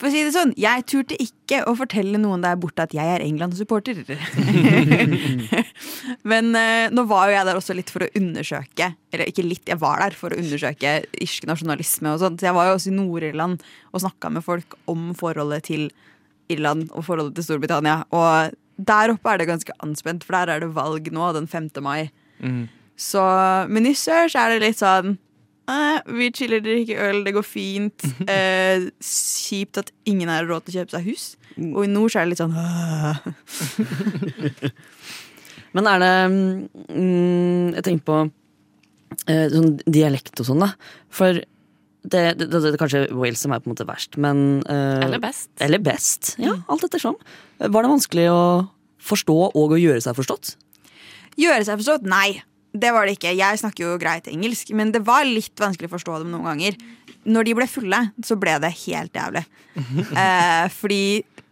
For 0.00 0.08
å 0.08 0.12
si 0.14 0.22
det 0.24 0.32
sånn, 0.32 0.54
jeg 0.56 0.84
turte 0.88 1.16
ikke 1.20 1.58
å 1.68 1.74
fortelle 1.76 2.16
noen 2.16 2.40
der 2.40 2.56
borte 2.60 2.86
at 2.86 2.94
jeg 2.96 3.04
er 3.04 3.20
England-supporter. 3.20 3.98
Men 6.30 6.54
eh, 6.56 6.86
nå 6.88 7.04
var 7.10 7.28
jo 7.28 7.34
jeg 7.36 7.48
der 7.50 7.60
også 7.60 7.76
litt 7.76 7.92
for 7.92 8.06
å 8.06 8.08
undersøke 8.16 8.90
Eller 9.12 9.28
ikke 9.28 9.44
litt, 9.44 9.68
jeg 9.68 9.80
var 9.80 10.00
der 10.00 10.16
for 10.16 10.32
å 10.32 10.40
undersøke 10.40 10.94
irsk 11.20 11.44
nasjonalisme 11.50 12.14
og 12.14 12.24
sånt. 12.24 12.40
Så 12.40 12.48
jeg 12.48 12.56
var 12.56 12.70
jo 12.70 12.78
også 12.78 12.88
i 12.88 12.96
Nord-Irland 12.96 13.66
og 13.92 14.04
snakka 14.06 14.32
med 14.32 14.46
folk 14.46 14.78
om 14.90 15.10
forholdet 15.20 15.68
til 15.68 15.90
Irland 16.50 16.88
og 16.94 17.04
forholdet 17.04 17.36
til 17.36 17.50
Storbritannia. 17.50 18.00
Og 18.16 18.56
der 18.80 19.12
oppe 19.12 19.34
er 19.34 19.42
det 19.42 19.50
ganske 19.52 19.76
anspent, 19.84 20.24
for 20.24 20.38
der 20.38 20.56
er 20.56 20.64
det 20.64 20.72
valg 20.80 21.12
nå 21.12 21.32
den 21.36 21.50
5. 21.50 21.74
mai. 21.84 22.08
Så, 23.00 23.20
men 23.68 23.88
i 23.88 23.92
sør 23.96 24.32
så 24.32 24.46
er 24.46 24.54
det 24.56 24.64
litt 24.64 24.80
sånn 24.80 25.18
Vi 26.10 26.30
chiller, 26.34 26.60
drikker 26.64 26.98
øl, 27.08 27.18
det 27.26 27.34
går 27.36 27.46
fint. 27.46 27.98
Eh, 28.30 28.78
kjipt 29.02 29.78
at 29.80 29.88
ingen 30.08 30.28
har 30.30 30.46
råd 30.46 30.62
til 30.66 30.72
å 30.72 30.76
kjøpe 30.80 30.94
seg 30.96 31.06
hus. 31.08 31.24
Og 31.60 31.84
i 31.84 31.90
nord 31.90 32.10
så 32.12 32.18
er 32.20 32.24
det 32.28 32.32
litt 32.32 32.40
sånn 32.40 32.54
Men 35.74 35.84
er 35.90 35.98
det 36.00 36.16
mm, 36.30 37.66
Jeg 37.74 37.84
tenker 37.86 38.04
på 38.06 38.16
eh, 39.26 39.46
sånn 39.52 39.72
dialekt 39.84 40.40
og 40.40 40.46
sånn, 40.50 40.62
da. 40.62 40.70
For 41.12 41.30
det, 41.40 42.22
det, 42.38 42.46
det, 42.46 42.60
det 42.64 42.72
er 42.72 42.80
kanskje 42.80 43.08
Wales 43.12 43.42
som 43.42 43.52
er 43.52 43.60
på 43.60 43.68
en 43.68 43.74
måte 43.74 43.88
verst, 43.88 44.16
men 44.20 44.36
eh, 44.64 45.02
Eller 45.04 45.20
best. 45.22 45.50
Eller 45.60 45.80
best. 45.84 46.34
Ja, 46.40 46.54
alt 46.72 46.84
ettersom. 46.86 47.16
Var 47.60 47.80
det 47.84 47.92
vanskelig 47.92 48.26
å 48.32 48.42
forstå 49.10 49.38
og 49.50 49.66
å 49.74 49.80
gjøre 49.80 50.00
seg 50.04 50.16
forstått? 50.16 50.44
Gjøre 51.40 51.64
seg 51.66 51.74
forstått? 51.82 52.04
Nei. 52.08 52.40
Det 52.72 52.90
var 52.94 53.06
det 53.06 53.16
ikke. 53.16 53.34
Jeg 53.34 53.60
snakker 53.60 53.86
jo 53.86 53.98
greit 54.00 54.28
engelsk, 54.30 54.70
men 54.78 54.92
det 54.94 55.02
var 55.06 55.26
litt 55.26 55.58
vanskelig 55.58 55.90
å 55.90 55.94
forstå 55.96 56.20
dem 56.22 56.34
noen 56.34 56.46
ganger. 56.52 56.76
Når 57.26 57.48
de 57.48 57.54
ble 57.58 57.66
fulle, 57.68 58.00
så 58.24 58.36
ble 58.40 58.54
det 58.62 58.70
helt 58.84 59.16
jævlig. 59.16 59.42
eh, 60.22 60.66
fordi 60.72 61.02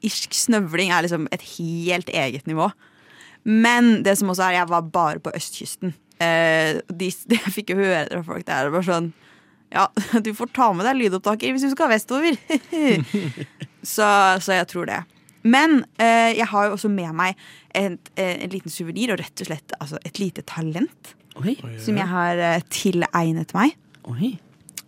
irsk 0.06 0.36
snøvling 0.38 0.92
er 0.94 1.06
liksom 1.06 1.26
et 1.34 1.44
helt 1.56 2.12
eget 2.12 2.46
nivå. 2.50 2.70
Men 3.48 4.04
det 4.06 4.18
som 4.20 4.30
også 4.30 4.46
er, 4.46 4.60
jeg 4.60 4.70
var 4.70 4.92
bare 4.94 5.22
på 5.24 5.34
østkysten. 5.34 5.94
Eh, 6.22 6.78
de, 6.86 7.10
de, 7.10 7.40
jeg 7.42 7.54
fikk 7.54 7.74
jo 7.74 7.80
høre 7.82 8.06
det 8.06 8.20
fra 8.20 8.26
folk 8.30 8.46
der. 8.46 8.68
Det 8.68 8.76
var 8.78 8.86
sånn 8.86 9.12
Ja, 9.74 9.88
du 10.24 10.32
får 10.38 10.54
ta 10.56 10.70
med 10.72 10.86
deg 10.86 11.02
lydopptaker 11.02 11.52
hvis 11.52 11.66
du 11.66 11.74
skal 11.74 11.90
vestover. 11.92 12.38
så, 13.82 14.08
så 14.38 14.60
jeg 14.60 14.70
tror 14.70 14.88
det. 14.88 15.02
Men 15.46 15.84
eh, 16.02 16.34
jeg 16.38 16.48
har 16.50 16.66
jo 16.66 16.74
også 16.76 16.90
med 16.92 17.14
meg 17.16 17.38
en, 17.78 17.98
en 18.18 18.50
liten 18.52 18.72
suvenir 18.72 19.12
og 19.14 19.20
rett 19.20 19.44
og 19.44 19.50
slett 19.50 19.76
altså, 19.78 20.00
et 20.08 20.18
lite 20.18 20.42
talent. 20.48 21.14
Oi. 21.38 21.54
Som 21.82 21.98
jeg 22.00 22.10
har 22.10 22.42
eh, 22.42 22.64
tilegnet 22.74 23.54
meg. 23.54 23.76
Oi. 24.10 24.34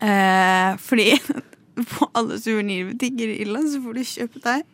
Eh, 0.00 0.76
fordi 0.82 1.12
på 1.94 2.10
alle 2.18 2.38
suvenirbutikker 2.40 3.34
i 3.34 3.40
Irland 3.44 3.70
så 3.72 3.82
får 3.84 3.98
du 3.98 4.06
kjøpt 4.14 4.40
deg 4.44 4.64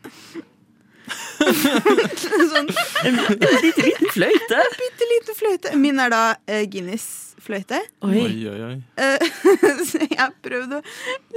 sånn 2.51 2.71
En 3.07 3.19
bitte 3.39 3.83
liten 3.85 4.11
fløyte. 4.11 4.63
bitte 4.81 5.09
liten 5.13 5.37
fløyte. 5.39 5.75
Min 5.79 6.01
er 6.03 6.11
da 6.11 6.23
eh, 6.51 6.65
Guinness-fløyte. 6.71 7.79
Oi. 8.07 8.25
Oi, 8.25 8.33
oi, 8.51 8.57
oi. 8.71 8.73
Eh, 8.99 9.27
så 9.89 10.03
jeg 10.03 10.19
har 10.19 10.35
prøvd 10.43 10.79
å 10.79 10.81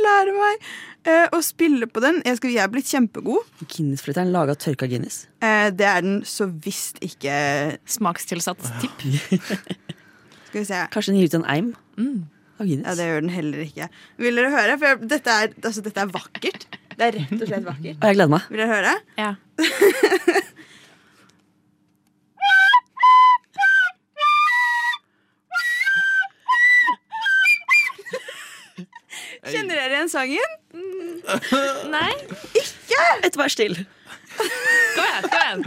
lære 0.05 0.33
meg 0.37 0.65
eh, 1.07 1.27
å 1.35 1.39
spille 1.45 1.87
på 1.89 2.01
den. 2.03 2.19
Jeg, 2.25 2.39
skal, 2.39 2.51
jeg 2.55 2.63
er 2.63 2.71
blitt 2.73 2.89
kjempegod. 2.89 3.47
Guinness-flytteren 3.65 4.31
er 4.31 4.35
laga 4.35 4.55
tørka 4.59 4.89
Guinness. 4.89 5.21
Eh, 5.45 5.69
det 5.75 5.87
er 5.87 6.03
den 6.05 6.19
så 6.27 6.49
visst 6.65 6.99
ikke 7.05 7.77
Smakstilsatt 7.89 8.65
tipp. 8.81 9.05
Skal 10.49 10.61
vi 10.63 10.65
se. 10.65 10.83
Kanskje 10.93 11.13
den 11.13 11.21
gir 11.21 11.31
ut 11.31 11.39
en 11.39 11.47
eim 11.53 11.71
av 12.59 12.65
Guinness. 12.65 12.87
Ja, 12.89 12.97
det 12.99 13.09
gjør 13.11 13.25
den 13.25 13.33
heller 13.37 13.65
ikke. 13.67 13.89
Vil 14.25 14.41
dere 14.41 14.53
høre? 14.55 14.77
For 14.81 14.91
jeg, 14.91 15.01
dette, 15.15 15.39
er, 15.45 15.57
altså, 15.61 15.85
dette 15.85 16.05
er 16.05 16.13
vakkert. 16.17 16.69
Det 16.99 17.07
er 17.07 17.19
rett 17.21 17.35
og 17.37 17.47
slett 17.47 17.67
vakkert. 17.69 17.99
Og 18.01 18.09
jeg 18.09 18.19
gleder 18.19 18.33
meg. 18.35 18.47
Vil 18.51 18.63
dere 18.65 18.73
høre? 18.73 18.95
Ja. 19.19 19.33
Kjenner 30.09 30.25
sangen? 30.25 30.51
Mm. 30.73 31.91
Nei. 31.91 32.13
Ikke! 32.57 33.03
Et 33.27 33.37
vers 33.37 33.55
til. 33.55 33.75
kom 33.77 35.05
igjen. 35.05 35.29
kom 35.29 35.39
igjen 35.39 35.63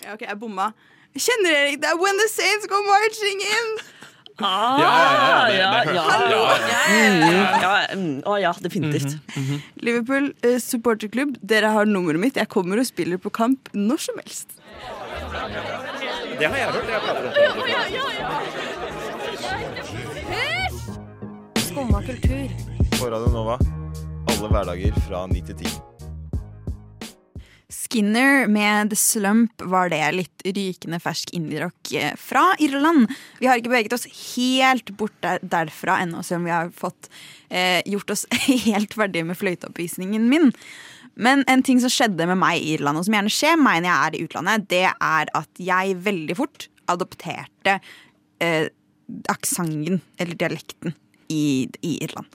Ja, 0.00 0.14
ok, 0.16 0.22
jeg 0.24 0.38
bomma. 0.40 0.70
Kjenner 1.18 1.52
dere 1.52 1.72
ikke 1.74 1.82
det? 1.84 1.94
When 2.00 2.20
the 2.20 2.28
Saints 2.32 2.68
go 2.70 2.78
marching 2.86 3.42
in! 3.44 3.72
Ah, 4.40 4.78
Ja, 4.80 4.90
ja, 5.12 5.24
ja, 5.52 5.58
ja, 5.60 5.72
det- 5.84 6.28
det- 6.30 6.36
ja, 6.40 6.86
ja, 7.60 7.80
ja, 7.90 7.94
mm, 7.94 8.22
Å 8.24 8.40
ja, 8.40 8.52
definitivt. 8.62 9.18
Liverpool 9.82 10.32
eh, 10.42 10.56
supporterklubb, 10.58 11.36
dere 11.42 11.68
har 11.74 11.84
nummeret 11.84 12.18
mitt. 12.18 12.34
Jeg 12.36 12.48
kommer 12.48 12.78
og 12.80 12.86
spiller 12.86 13.18
på 13.18 13.30
kamp 13.30 13.68
når 13.74 13.98
som 14.00 14.16
helst. 14.16 14.48
Det 16.40 16.48
har 16.48 16.56
jeg 16.56 16.70
hørt. 16.72 16.88
Jeg 16.88 17.00
prater 17.04 17.26
om 17.28 17.34
Skumma 21.60 22.00
kultur. 22.06 22.48
På 22.94 23.10
Radio 23.12 23.28
Nova. 23.34 23.58
Alle 24.32 24.48
hverdager 24.48 24.96
fra 25.04 25.26
9 25.28 25.42
til 25.50 25.56
10. 25.68 25.74
Skinner 27.68 28.48
med 28.48 28.88
The 28.94 28.96
Slump 28.96 29.60
var 29.68 29.92
det 29.92 30.00
litt 30.16 30.46
rykende 30.46 30.96
fersk 31.04 31.34
indie-rock 31.36 31.92
eh, 32.00 32.16
fra 32.16 32.56
Irland. 32.56 33.12
Vi 33.42 33.46
har 33.50 33.60
ikke 33.60 33.74
beveget 33.74 33.98
oss 33.98 34.08
helt 34.38 34.96
bort 34.96 35.16
der, 35.20 35.44
derfra 35.44 36.00
ennå, 36.06 36.24
selv 36.24 36.40
om 36.40 36.48
vi 36.48 36.54
har 36.56 36.72
fått 36.72 37.10
eh, 37.50 37.84
gjort 37.84 38.16
oss 38.16 38.24
helt 38.70 38.96
ferdige 38.96 39.28
med 39.28 39.36
fløyteoppvisningen 39.36 40.24
min. 40.32 40.54
Men 41.20 41.44
en 41.50 41.62
ting 41.66 41.80
som 41.82 41.92
skjedde 41.92 42.26
med 42.30 42.38
meg 42.40 42.60
i 42.60 42.74
Irland, 42.74 42.98
og 42.98 43.06
som 43.06 43.16
gjerne 43.16 43.32
skjer 43.32 43.58
meg 43.60 43.82
når 43.82 43.90
jeg 43.90 44.06
er 44.06 44.16
i 44.16 44.22
utlandet, 44.26 44.68
det 44.72 44.84
er 44.88 45.32
at 45.36 45.60
jeg 45.60 45.98
veldig 46.06 46.36
fort 46.38 46.68
adopterte 46.90 47.76
eh, 48.42 48.70
aksenten, 49.30 50.00
eller 50.18 50.38
dialekten, 50.38 50.94
i, 51.30 51.68
i 51.86 51.98
Irland. 52.02 52.26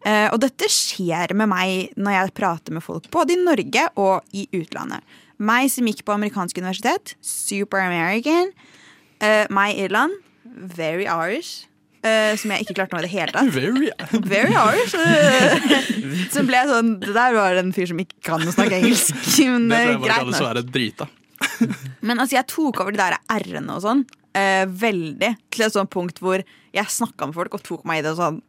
Eh, 0.00 0.26
og 0.32 0.40
dette 0.40 0.66
skjer 0.72 1.34
med 1.36 1.50
meg 1.52 1.92
når 2.00 2.16
jeg 2.16 2.36
prater 2.38 2.74
med 2.74 2.84
folk 2.84 3.10
både 3.12 3.36
i 3.36 3.42
Norge 3.42 3.84
og 4.00 4.32
i 4.32 4.46
utlandet. 4.56 5.04
Meg 5.40 5.68
som 5.72 5.88
gikk 5.88 6.02
på 6.08 6.16
amerikansk 6.16 6.58
universitet, 6.60 7.14
super 7.20 7.84
American. 7.84 8.50
Eh, 9.20 9.44
meg 9.52 9.76
i 9.76 9.84
Irland, 9.86 10.16
very 10.44 11.04
Irish. 11.04 11.69
Eh, 12.06 12.34
som 12.40 12.52
jeg 12.54 12.64
ikke 12.64 12.76
klarte 12.78 12.96
noe 12.96 13.02
i 13.02 13.06
det 13.06 13.12
hele 13.12 13.34
tatt. 13.34 13.50
Very 13.54 13.90
Very 14.26 14.54
Irish. 14.56 14.94
eh, 14.96 16.28
så 16.32 16.44
ble 16.46 16.60
jeg 16.60 16.70
sånn 16.70 16.92
Det 17.02 17.14
der 17.16 17.36
var 17.36 17.58
en 17.60 17.72
fyr 17.76 17.90
som 17.90 18.00
ikke 18.02 18.20
kan 18.30 18.44
å 18.44 18.54
snakke 18.54 18.80
engelsk. 18.80 19.16
Men 19.46 19.68
Det 19.70 19.80
eh, 19.80 19.90
tror 19.90 19.92
jeg 19.92 20.04
bare 20.04 20.30
greit 20.30 20.62
nok. 20.64 20.72
drita. 20.76 21.10
Men 22.06 22.18
altså, 22.18 22.36
jeg 22.38 22.48
tok 22.50 22.82
over 22.82 22.94
de 22.94 23.00
der 23.00 23.18
r-ene 23.40 23.76
og 23.76 23.84
sånn 23.84 24.04
uh, 24.36 24.64
veldig 24.68 25.30
til 25.52 25.66
et 25.66 25.74
sånt 25.74 25.90
punkt 25.92 26.20
hvor 26.22 26.42
jeg 26.44 26.94
snakka 26.94 27.30
med 27.30 27.36
folk 27.38 27.56
og 27.56 27.64
tok 27.66 27.86
meg 27.88 28.00
i 28.00 28.06
det 28.06 28.14
og 28.14 28.22
sånn 28.22 28.40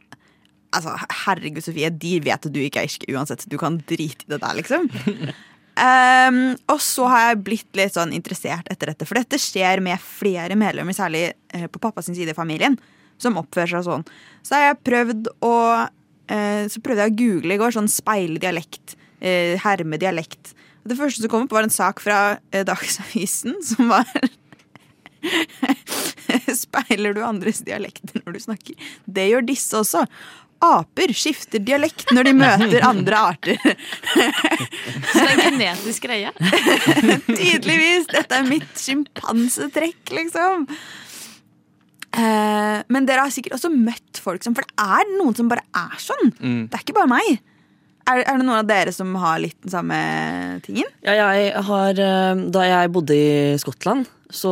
Altså, 0.71 0.93
herregud, 1.25 1.59
Sofie, 1.65 1.89
de 1.91 2.13
vet 2.23 2.45
at 2.47 2.53
du 2.55 2.61
ikke 2.63 2.79
er 2.79 2.85
irsk 2.87 3.01
uansett. 3.11 3.41
Du 3.51 3.57
kan 3.59 3.75
drite 3.89 4.23
i 4.23 4.29
det 4.31 4.37
der, 4.39 4.53
liksom. 4.55 4.85
Um, 5.75 6.37
og 6.71 6.79
så 6.79 7.09
har 7.11 7.25
jeg 7.25 7.41
blitt 7.43 7.75
litt 7.75 7.97
sånn 7.97 8.13
interessert 8.15 8.71
etter 8.71 8.93
dette, 8.93 9.03
for 9.09 9.19
dette 9.19 9.35
skjer 9.35 9.83
med 9.83 9.99
flere 9.99 10.55
medlemmer, 10.55 10.95
særlig 10.95 11.25
uh, 11.57 11.65
på 11.67 11.81
pappas 11.83 12.07
side 12.07 12.31
i 12.31 12.37
familien, 12.37 12.79
som 13.21 13.39
oppfører 13.41 13.75
seg 13.75 13.87
sånn. 13.87 14.05
Så 14.45 14.57
har 14.57 14.71
jeg 14.71 14.81
prøvd 14.87 15.29
å 15.45 15.53
eh, 16.31 16.65
Så 16.71 16.81
prøvde 16.83 17.05
jeg 17.05 17.13
å 17.13 17.19
google 17.21 17.55
i 17.55 17.61
går 17.61 17.75
sånn 17.75 17.91
speile 17.91 18.41
dialekt, 18.41 18.95
eh, 19.19 19.55
herme 19.61 19.99
dialekt. 20.01 20.55
Det 20.87 20.97
første 20.97 21.21
som 21.21 21.31
kom 21.31 21.45
opp, 21.45 21.53
var 21.53 21.67
en 21.67 21.73
sak 21.73 22.01
fra 22.01 22.21
eh, 22.51 22.65
Dagsavisen 22.67 23.59
som 23.69 23.91
var 23.91 24.07
Speiler 26.57 27.13
du 27.13 27.21
andres 27.21 27.61
dialekter 27.65 28.23
når 28.23 28.37
du 28.37 28.39
snakker? 28.47 28.87
Det 29.05 29.27
gjør 29.29 29.45
disse 29.45 29.77
også. 29.77 30.05
Aper 30.61 31.09
skifter 31.17 31.61
dialekt 31.65 32.11
når 32.13 32.27
de 32.29 32.33
møter 32.37 32.83
andre 32.85 33.21
arter. 33.31 33.57
Så 33.61 35.17
det 35.17 35.23
er 35.23 35.31
en 35.31 35.41
genetisk 35.47 36.05
greie. 36.05 36.33
Tydeligvis! 37.41 38.05
Dette 38.11 38.37
er 38.37 38.45
mitt 38.49 38.69
sjimpansetrekk, 38.77 40.13
liksom. 40.13 40.67
Eh, 42.11 42.79
men 42.91 43.07
dere 43.07 43.23
har 43.23 43.31
sikkert 43.31 43.55
også 43.55 43.69
møtt 43.71 44.19
folk 44.19 44.43
som 44.43 44.51
For 44.57 44.67
det 44.67 44.83
er 44.83 45.13
noen 45.15 45.37
som 45.37 45.47
bare 45.51 45.63
er 45.71 45.95
sånn. 46.01 46.33
Mm. 46.41 46.61
Det 46.67 46.77
er 46.77 46.83
ikke 46.83 46.97
bare 46.97 47.11
meg. 47.13 47.39
Er, 48.09 48.23
er 48.25 48.39
det 48.39 48.43
noen 48.43 48.57
av 48.57 48.67
dere 48.67 48.91
som 48.95 49.13
har 49.21 49.39
litt 49.43 49.57
den 49.63 49.71
samme 49.71 49.97
tingen? 50.65 50.89
Ja, 51.05 51.15
jeg 51.15 51.53
har, 51.67 52.01
eh, 52.07 52.43
da 52.51 52.65
jeg 52.67 52.91
bodde 52.95 53.15
i 53.15 53.31
Skottland, 53.61 54.09
så 54.31 54.51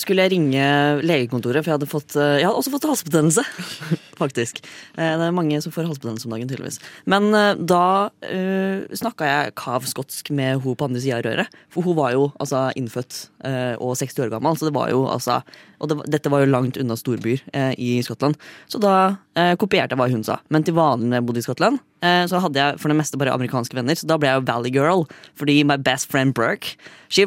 skulle 0.00 0.26
jeg 0.26 0.34
ringe 0.34 0.66
legekontoret, 1.06 1.62
for 1.62 1.72
jeg 1.72 1.78
hadde, 1.78 1.90
fått, 1.90 2.16
eh, 2.18 2.40
jeg 2.40 2.48
hadde 2.48 2.60
også 2.60 2.74
fått 2.74 2.88
halsbetennelse. 2.90 3.44
Faktisk. 4.20 4.60
Eh, 4.96 5.16
Det 5.16 5.26
er 5.26 5.34
mange 5.36 5.60
som 5.64 5.72
får 5.72 5.88
halsbetennelse 5.88 6.28
om 6.28 6.36
dagen, 6.36 6.50
tydeligvis. 6.50 6.80
Men 7.10 7.30
eh, 7.34 7.54
da 7.56 8.10
uh, 8.10 8.84
snakka 8.96 9.28
jeg 9.28 9.56
kavskotsk 9.58 10.30
med 10.36 10.60
hun 10.64 10.76
på 10.76 10.86
andre 10.88 11.00
sida 11.02 11.18
av 11.18 11.26
røret. 11.26 11.58
For 11.72 11.86
hun 11.86 11.96
var 11.98 12.14
jo 12.14 12.28
altså, 12.38 12.68
innfødt 12.78 13.18
uh, 13.46 13.74
og 13.80 13.96
60 13.98 14.26
år 14.26 14.32
gammel, 14.36 14.58
så 14.58 14.68
det 14.68 14.76
var 14.76 14.92
jo 14.92 15.06
altså 15.08 15.40
Og 15.80 15.88
det, 15.88 15.96
dette 16.12 16.28
var 16.28 16.42
jo 16.42 16.50
langt 16.52 16.76
unna 16.76 16.92
storbyer 16.98 17.40
uh, 17.56 17.72
i 17.80 18.02
Skottland. 18.04 18.36
Så 18.68 18.76
da 18.82 19.16
uh, 19.16 19.54
kopierte 19.56 19.94
jeg 19.94 20.00
hva 20.00 20.10
hun 20.12 20.24
sa. 20.26 20.36
Men 20.52 20.66
til 20.66 20.76
vanlig 20.76 21.08
når 21.08 21.20
jeg 21.20 21.26
bodde 21.30 21.40
i 21.40 21.46
Skottland, 21.46 21.80
eh, 22.04 22.24
så 22.28 22.40
hadde 22.44 22.60
jeg 22.60 22.80
for 22.80 22.92
det 22.92 22.98
meste 22.98 23.18
bare 23.20 23.32
amerikanske 23.32 23.76
venner, 23.76 23.96
så 23.96 24.08
da 24.08 24.18
ble 24.20 24.28
jeg 24.28 24.40
jo 24.40 24.46
Valley 24.48 24.72
Girl. 24.74 25.06
Fordi 25.40 25.62
my 25.64 25.76
best 25.76 26.10
friend 26.10 26.34
Brooke, 26.34 26.76
she 27.08 27.26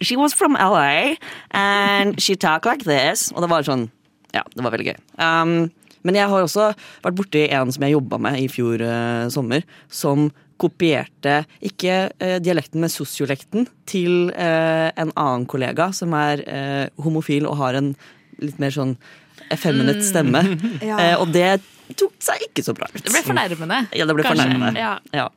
she 0.00 0.16
was 0.16 0.34
from 0.34 0.54
LA, 0.54 1.16
and 1.50 2.20
she 2.20 2.36
talked 2.36 2.66
like 2.66 2.84
this. 2.84 3.32
Og 3.32 3.42
det 3.42 3.50
var 3.50 3.66
sånn 3.66 3.90
Ja, 4.34 4.42
det 4.52 4.60
var 4.60 4.74
veldig 4.74 4.90
gøy. 4.90 4.98
Um, 5.16 5.70
men 6.06 6.16
jeg 6.18 6.30
har 6.30 6.46
også 6.46 6.70
vært 7.04 7.18
borti 7.18 7.44
en 7.50 7.72
som 7.74 7.84
jeg 7.86 7.96
jobba 7.96 8.18
med 8.22 8.40
i 8.40 8.48
fjor 8.52 8.82
eh, 8.86 9.26
sommer, 9.34 9.66
som 9.92 10.28
kopierte 10.56 11.42
ikke 11.60 11.96
eh, 12.22 12.38
dialekten, 12.40 12.80
men 12.80 12.92
sosiolekten 12.92 13.66
til 13.90 14.30
eh, 14.32 14.88
en 14.96 15.12
annen 15.12 15.44
kollega 15.50 15.90
som 15.96 16.14
er 16.16 16.40
eh, 16.48 16.84
homofil 17.04 17.48
og 17.50 17.58
har 17.60 17.76
en 17.76 17.92
litt 18.40 18.60
mer 18.62 18.72
sånn 18.72 18.96
effeminate 19.52 20.04
stemme. 20.06 20.42
Ja. 20.90 20.96
Eh, 21.00 21.16
og 21.20 21.32
det 21.34 21.58
tok 21.98 22.14
seg 22.24 22.48
ikke 22.48 22.64
så 22.66 22.74
bra 22.76 22.88
ut. 22.90 23.02
Det 23.02 23.12
ble 23.12 23.22
fornærmende. 23.26 23.82
Ja, 23.94 24.06
det 24.08 24.16
ble 24.16 24.24
Kanskje. 24.26 24.46
fornærmende. 24.48 24.80
Ja. 24.80 24.96
Ja. 25.14 25.28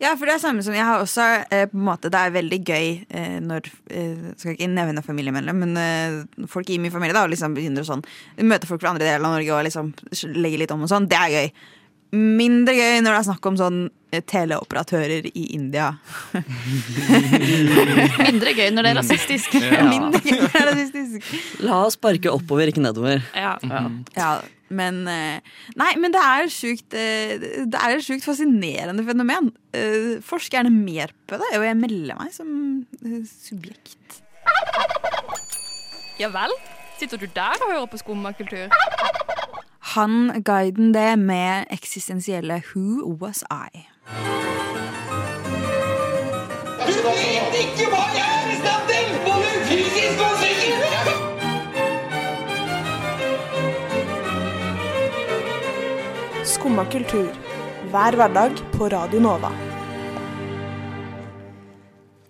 Ja, 0.00 0.14
for 0.16 0.24
det 0.24 0.34
er 0.38 0.40
samme 0.40 0.62
som 0.64 0.72
jeg 0.72 0.84
har 0.86 1.02
også 1.02 1.24
eh, 1.52 1.66
på 1.68 1.76
en 1.76 1.84
måte, 1.84 2.08
Det 2.12 2.20
er 2.20 2.32
veldig 2.32 2.58
gøy 2.64 2.86
eh, 3.04 3.34
når 3.44 3.66
eh, 3.92 4.30
Skal 4.40 4.54
ikke 4.54 4.70
nevne 4.72 5.02
familiemedlem, 5.04 5.60
men 5.60 5.76
eh, 5.76 6.46
folk 6.48 6.70
i 6.72 6.78
min 6.80 6.92
familie 6.94 7.12
da, 7.16 7.26
og 7.26 7.34
liksom 7.34 7.52
begynner 7.56 7.84
å 7.84 7.90
sånn 7.90 8.04
møte 8.48 8.68
folk 8.70 8.80
fra 8.80 8.94
andre 8.94 9.04
deler 9.04 9.20
av 9.20 9.34
Norge 9.36 9.52
og 9.58 9.66
liksom 9.68 9.92
legge 10.40 10.62
litt 10.62 10.72
om 10.72 10.86
og 10.86 10.90
sånn. 10.90 11.08
Det 11.10 11.18
er 11.20 11.34
gøy. 11.36 11.52
Mindre 12.16 12.72
gøy 12.74 13.02
når 13.04 13.12
det 13.12 13.18
er 13.20 13.26
snakk 13.28 13.44
om 13.46 13.58
sånn 13.60 13.76
eh, 14.10 14.22
teleoperatører 14.26 15.28
i 15.30 15.44
India. 15.54 15.90
Mindre 18.24 18.54
gøy 18.56 18.70
når 18.74 18.88
det 18.88 18.90
er 18.94 18.98
rasistisk. 18.98 19.58
Mindre 19.60 20.22
gøy 20.24 20.40
når 20.40 20.48
det 20.48 20.62
er 20.62 20.68
rasistisk. 20.72 21.28
La 21.66 21.82
oss 21.84 21.98
sparke 22.00 22.32
oppover, 22.32 22.72
ikke 22.72 22.82
nedover. 22.82 23.20
Ja. 23.36 23.52
Ja, 24.16 24.32
Men 24.70 25.02
eh, 25.10 25.40
Nei, 25.78 25.90
men 25.98 26.14
det 26.14 26.20
er 26.22 26.50
sjukt 26.52 26.94
eh, 26.94 27.34
Det 27.40 27.74
er 27.78 27.96
et 27.96 28.06
sjukt 28.06 28.24
fascinerende 28.26 29.02
fenomen. 29.06 29.50
Eh, 29.74 30.20
Forsk 30.24 30.54
gjerne 30.54 30.70
mer 30.70 31.10
på 31.26 31.40
det, 31.40 31.50
og 31.58 31.66
jeg 31.66 31.78
melder 31.80 32.18
meg 32.20 32.30
som 32.34 32.50
subjekt. 33.26 34.20
Ja 36.20 36.30
vel? 36.34 36.54
Sitter 37.00 37.16
du 37.16 37.26
der 37.34 37.56
og 37.64 37.70
hører 37.72 37.86
på 37.90 37.98
skummakultur? 38.00 38.68
Han 39.96 40.42
guiden 40.44 40.94
det 40.94 41.18
med 41.18 41.64
eksistensielle 41.74 42.62
Who 42.70 43.16
Was 43.22 43.42
I? 43.50 43.86
Du 46.86 46.92
vet 47.06 47.56
ikke 47.62 47.88
hva 47.90 48.04
jeg 48.14 48.29
Skumma 56.60 56.82
kultur. 56.92 57.28
Hver 57.88 58.16
hverdag 58.20 58.58
på 58.74 58.90
Radio 58.92 59.16
Nova. 59.24 59.48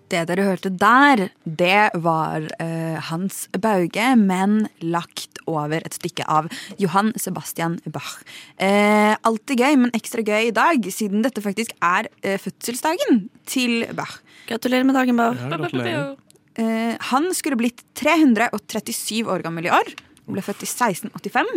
Det 0.07 0.21
dere 0.29 0.45
hørte 0.47 0.69
der, 0.71 1.25
det 1.43 1.89
var 1.99 2.45
uh, 2.55 2.95
Hans 3.09 3.41
Bauge, 3.51 4.05
men 4.15 4.69
lagt 4.79 5.41
over 5.51 5.83
et 5.83 5.97
stykke 5.99 6.23
av 6.31 6.47
Johan 6.79 7.11
Sebastian 7.19 7.75
Bach. 7.91 8.21
Uh, 8.55 9.19
alltid 9.19 9.65
gøy, 9.65 9.75
men 9.83 9.91
ekstra 9.99 10.23
gøy 10.23 10.47
i 10.47 10.55
dag, 10.55 10.87
siden 10.95 11.27
dette 11.27 11.43
faktisk 11.43 11.75
er 11.83 12.07
uh, 12.23 12.37
fødselsdagen 12.39 13.25
til 13.51 13.83
Bach. 13.99 14.21
Gratulerer 14.47 14.87
med 14.87 14.95
dagen, 14.95 15.19
Bach. 15.19 15.43
Ja, 15.43 15.57
gratulerer. 15.57 16.15
Eh, 16.55 16.95
han 17.11 17.27
skulle 17.35 17.59
blitt 17.59 17.83
337 17.99 19.27
år 19.27 19.43
gammel 19.43 19.67
i 19.67 19.75
år. 19.75 19.91
Ble 20.31 20.43
født 20.45 20.63
i 20.63 20.71
1685. 20.71 21.51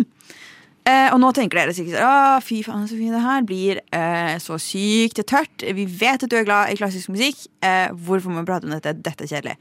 Eh, 0.84 1.06
og 1.14 1.16
nå 1.16 1.30
tenker 1.32 1.62
dere 1.62 1.72
sikkert 1.72 2.02
Å, 2.04 2.40
fy 2.44 2.58
faen 2.64 2.84
så 2.84 2.98
fint 2.98 3.14
det 3.14 3.22
her 3.24 3.44
blir 3.48 3.78
eh, 3.96 4.34
så 4.42 4.58
sykt 4.60 5.22
tørt. 5.24 5.64
Vi 5.64 5.86
vet 5.88 6.26
at 6.26 6.28
du 6.28 6.36
er 6.36 6.44
glad 6.44 6.72
i 6.72 6.76
klassisk 6.76 7.08
musikk. 7.14 7.46
Eh, 7.64 7.88
hvorfor 8.04 8.32
må 8.32 8.42
vi 8.42 8.50
prate 8.50 8.68
om 8.68 8.74
dette? 8.74 8.92
Dette 9.00 9.24
er 9.24 9.30
kjedelig. 9.30 9.54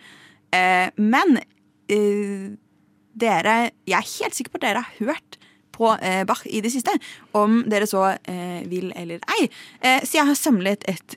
Eh, 0.54 0.90
men 1.00 1.40
eh, 1.88 2.52
dere 3.14 3.56
Jeg 3.88 3.98
er 4.00 4.10
helt 4.10 4.36
sikker 4.36 4.52
på 4.52 4.60
at 4.60 4.66
dere 4.66 4.84
har 4.84 5.00
hørt 5.00 5.40
på 5.74 5.94
eh, 5.96 6.26
Bach 6.28 6.44
i 6.44 6.60
det 6.66 6.74
siste. 6.74 6.92
Om 7.40 7.64
dere 7.72 7.88
så 7.90 8.04
vil 8.70 8.92
eller 9.00 9.24
ei. 9.38 9.48
Så 10.04 10.20
jeg 10.20 10.28
har 10.28 10.38
samlet 10.38 10.84
et 10.92 11.16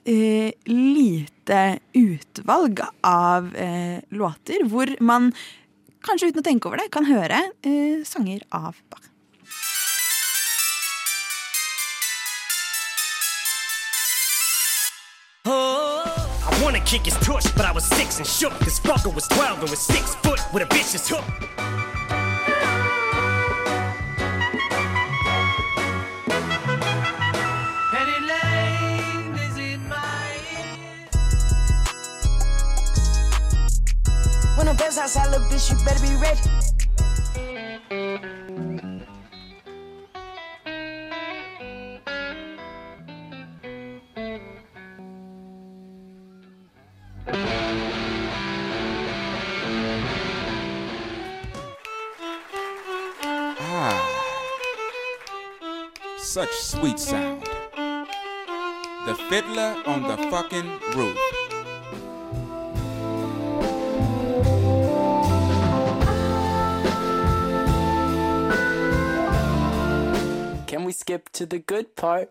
lite 0.70 1.58
utvalg 1.98 2.80
av 3.04 3.50
låter 4.08 4.64
hvor 4.70 4.94
man 5.04 5.28
kanskje 6.06 6.30
uten 6.30 6.40
å 6.40 6.46
tenke 6.46 6.70
over 6.70 6.80
det 6.80 6.88
kan 6.94 7.10
høre 7.10 7.42
sanger 8.08 8.46
av 8.54 8.80
Bach. 8.88 9.10
Wanna 16.66 16.80
kick 16.80 17.04
his 17.04 17.14
tush, 17.18 17.46
but 17.52 17.64
I 17.64 17.70
was 17.70 17.84
six 17.84 18.18
and 18.18 18.26
shook. 18.26 18.52
This 18.58 18.80
fucker 18.80 19.14
was 19.14 19.28
12 19.28 19.60
and 19.60 19.70
was 19.70 19.78
six 19.78 20.16
foot 20.16 20.40
with 20.52 20.64
a 20.64 20.74
vicious 20.74 21.08
hook. 21.08 21.22
Penny 27.92 28.18
Lane 28.26 29.38
is 29.46 29.56
in 29.58 29.88
my 29.88 30.40
When 34.56 34.66
the 34.66 34.74
best 34.76 34.98
outside, 34.98 35.30
little 35.30 35.46
bitch, 35.46 35.70
you 35.70 35.84
better 35.84 36.02
be 36.02 36.16
ready. 36.20 36.75
Such 56.36 56.52
sweet 56.52 56.98
sound. 56.98 57.42
The 59.06 59.14
fiddler 59.30 59.74
on 59.86 60.02
the 60.02 60.18
fucking 60.28 60.68
roof. 60.94 61.16
Can 70.66 70.84
we 70.84 70.92
skip 70.92 71.30
to 71.30 71.46
the 71.46 71.58
good 71.58 71.96
part? 71.96 72.28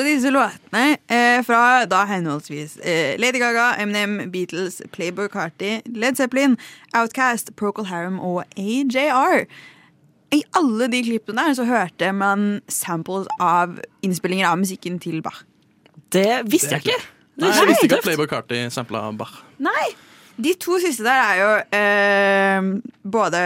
Alle 0.00 0.14
disse 0.14 0.30
låtene 0.32 0.96
eh, 1.12 1.42
fra 1.44 1.84
da 1.84 2.06
henholdsvis 2.08 2.78
eh, 2.80 3.18
Lady 3.20 3.36
Gaga, 3.36 3.74
Eminem, 3.82 4.30
Beatles, 4.32 4.78
Playboy 4.92 5.28
Carty, 5.28 5.82
Led 5.92 6.16
Zeppelin, 6.16 6.56
Outcast, 6.96 7.50
Procol 7.56 7.84
Harum 7.84 8.16
og 8.20 8.44
AJR. 8.56 9.44
I 10.32 10.40
alle 10.56 10.88
de 10.88 11.02
klippene 11.04 11.44
der 11.44 11.58
så 11.58 11.66
hørte 11.68 12.12
man 12.16 12.62
samples 12.68 13.28
av 13.44 13.76
innspillinger 14.00 14.48
av 14.48 14.62
musikken 14.62 14.96
til 15.04 15.20
Bach. 15.20 15.42
Det 16.08 16.46
visste 16.48 16.78
jeg 16.78 16.86
ikke. 16.86 17.00
Nei, 17.36 17.52
jeg 17.52 17.68
visste 17.74 17.90
ikke 17.90 18.00
at 18.00 18.08
Playboy 18.08 18.30
Carty 18.30 18.62
sampla 18.72 19.04
Bach. 19.20 19.42
Nei! 19.60 19.90
De 20.40 20.54
to 20.60 20.78
siste 20.82 21.04
der 21.04 21.20
er 21.20 21.40
jo 21.40 21.50
eh, 21.76 22.68
både 23.04 23.40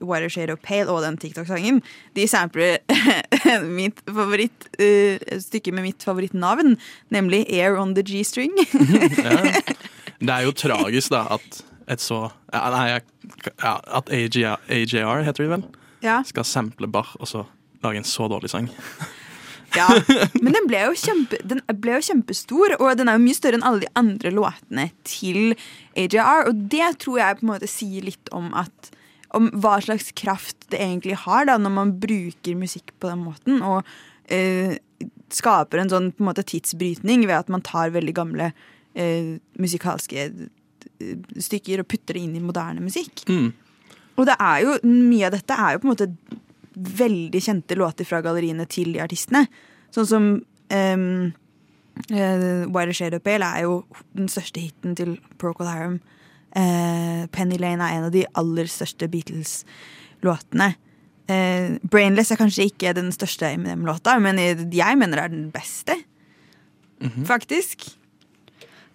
Watershade 0.00 0.54
og 0.56 0.62
Pale 0.64 0.92
og 0.92 1.02
den 1.04 1.18
TikTok-sangen. 1.20 1.82
De 2.16 2.26
sampler 2.30 2.78
mitt 3.80 4.00
favoritt 4.06 4.68
eh, 4.80 5.20
med 5.72 5.82
mitt 5.82 6.04
favorittnavn, 6.04 6.76
nemlig 7.14 7.44
Air 7.52 7.78
on 7.78 7.94
the 7.94 8.02
G-string. 8.02 8.54
Det 10.18 10.34
er 10.34 10.46
jo 10.48 10.52
tragisk, 10.56 11.12
da, 11.14 11.26
at 11.36 11.60
et 11.88 12.02
så 12.02 12.24
ja, 12.52 12.62
Nei, 12.74 12.86
ja, 12.90 13.76
at 13.96 14.10
AJR, 14.12 14.58
AJR, 14.68 15.22
heter 15.24 15.44
de 15.44 15.52
vel, 15.52 15.62
ja. 16.04 16.18
skal 16.26 16.44
sample 16.44 16.88
Bach 16.90 17.14
og 17.20 17.30
så 17.30 17.44
lage 17.84 18.02
en 18.02 18.08
så 18.08 18.26
dårlig 18.28 18.50
sang. 18.50 18.68
Ja, 19.76 19.86
men 20.42 20.54
den 20.54 20.68
ble, 20.68 20.80
kjempe, 20.96 21.40
den 21.44 21.60
ble 21.82 21.98
jo 21.98 22.04
kjempestor, 22.08 22.76
og 22.78 22.94
den 22.98 23.10
er 23.10 23.18
jo 23.18 23.24
mye 23.26 23.36
større 23.36 23.58
enn 23.58 23.66
alle 23.68 23.84
de 23.84 23.90
andre 24.00 24.32
låtene 24.32 24.86
til 25.08 25.52
AJR. 25.98 26.48
Og 26.48 26.62
det 26.72 26.94
tror 27.04 27.20
jeg 27.20 27.38
på 27.40 27.46
en 27.46 27.52
måte 27.52 27.70
sier 27.70 28.06
litt 28.08 28.32
om 28.36 28.50
at 28.56 28.92
om 29.36 29.50
hva 29.60 29.74
slags 29.84 30.08
kraft 30.16 30.70
det 30.72 30.80
egentlig 30.80 31.18
har 31.26 31.48
da, 31.48 31.58
når 31.60 31.74
man 31.74 31.94
bruker 32.00 32.56
musikk 32.56 32.94
på 32.96 33.10
den 33.10 33.26
måten. 33.26 33.60
Og 33.60 33.84
eh, 34.32 34.78
skaper 35.34 35.82
en 35.82 35.92
sånn 35.92 36.10
på 36.14 36.24
en 36.24 36.30
måte 36.30 36.46
tidsbrytning 36.48 37.26
ved 37.26 37.36
at 37.36 37.52
man 37.52 37.64
tar 37.64 37.92
veldig 37.94 38.14
gamle 38.16 38.50
eh, 38.96 39.36
musikalske 39.60 40.24
eh, 40.24 41.16
stykker 41.44 41.82
og 41.82 41.90
putter 41.90 42.16
det 42.16 42.24
inn 42.24 42.38
i 42.38 42.44
moderne 42.44 42.84
musikk. 42.84 43.26
Mm. 43.28 43.52
Og 44.18 44.26
det 44.26 44.34
er 44.40 44.64
jo, 44.64 44.76
mye 44.88 45.28
av 45.28 45.36
dette 45.36 45.58
er 45.58 45.74
jo 45.74 45.82
på 45.82 45.88
en 45.88 45.94
måte 45.94 46.10
veldig 46.78 47.40
kjente 47.42 47.76
låter 47.78 48.06
fra 48.08 48.20
galleriene 48.24 48.66
til 48.70 48.92
de 48.94 49.02
artistene. 49.02 49.46
Sånn 49.94 50.08
som 50.08 50.26
um, 50.72 51.06
Whiter 52.08 52.94
Shade 52.94 53.18
Up 53.18 53.26
Pale 53.26 53.48
er 53.56 53.66
jo 53.66 53.80
den 54.16 54.30
største 54.30 54.62
hiten 54.62 54.96
til 54.98 55.16
Procol 55.40 55.70
Harum. 55.70 55.98
Uh, 56.54 57.26
Penny 57.34 57.58
Lane 57.60 57.84
er 57.84 57.98
en 57.98 58.08
av 58.08 58.14
de 58.14 58.24
aller 58.38 58.70
største 58.70 59.08
Beatles-låtene. 59.10 60.72
Uh, 61.28 61.76
Brainless 61.84 62.32
er 62.32 62.40
kanskje 62.40 62.68
ikke 62.70 62.94
den 62.96 63.10
største 63.14 63.50
Eminem-låta, 63.50 64.16
men 64.22 64.40
jeg 64.40 65.00
mener 65.00 65.18
det 65.18 65.26
er 65.26 65.34
den 65.34 65.50
beste. 65.54 65.98
Faktisk. 67.28 67.84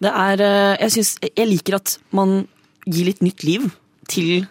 Det 0.04 0.10
er 0.10 0.36
jeg, 0.42 0.90
synes, 0.92 1.14
jeg 1.24 1.46
liker 1.48 1.78
at 1.78 1.94
man 2.12 2.42
gir 2.84 3.06
litt 3.08 3.22
nytt 3.24 3.46
liv 3.46 3.70
til 4.12 4.44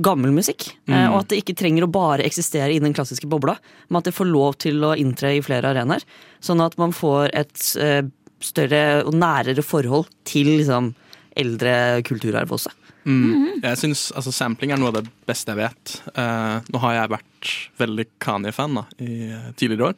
gammel 0.00 0.32
musikk. 0.32 0.68
eh, 0.88 0.92
Mm. 0.92 1.12
Og 1.12 1.20
at 1.20 1.28
det 1.28 1.42
ikke 1.42 1.56
trenger 1.56 1.84
å 1.84 1.92
bare 1.92 2.24
eksistere 2.24 2.72
i 2.72 2.78
den 2.78 2.94
klassiske 2.94 3.28
bobla, 3.28 3.58
men 3.88 3.98
at 3.98 4.04
det 4.04 4.14
får 4.14 4.30
lov 4.30 4.56
til 4.58 4.80
å 4.84 4.96
inntre 4.96 5.36
i 5.36 5.42
flere 5.42 5.68
arenaer. 5.68 6.02
Sånn 6.40 6.64
at 6.64 6.78
man 6.78 6.92
får 6.92 7.30
et 7.34 7.76
eh, 7.76 8.02
større 8.40 9.04
og 9.04 9.14
nærere 9.14 9.62
forhold 9.62 10.08
til 10.24 10.46
liksom, 10.58 10.94
eldre 11.36 12.02
kulturarv 12.02 12.50
også. 12.52 12.70
Mm. 13.04 13.62
Jeg 13.62 13.78
synes 13.78 14.12
altså, 14.14 14.30
Sampling 14.32 14.70
er 14.70 14.78
noe 14.78 14.92
av 14.92 15.00
det 15.00 15.10
beste 15.26 15.50
jeg 15.50 15.58
vet. 15.58 15.94
Uh, 16.14 16.62
nå 16.70 16.78
har 16.84 16.94
jeg 16.94 17.12
vært 17.16 17.52
veldig 17.82 18.06
Kanye-fan 18.22 18.78
da, 18.78 18.84
i 19.02 19.32
tidligere 19.58 19.90
år. 19.90 19.96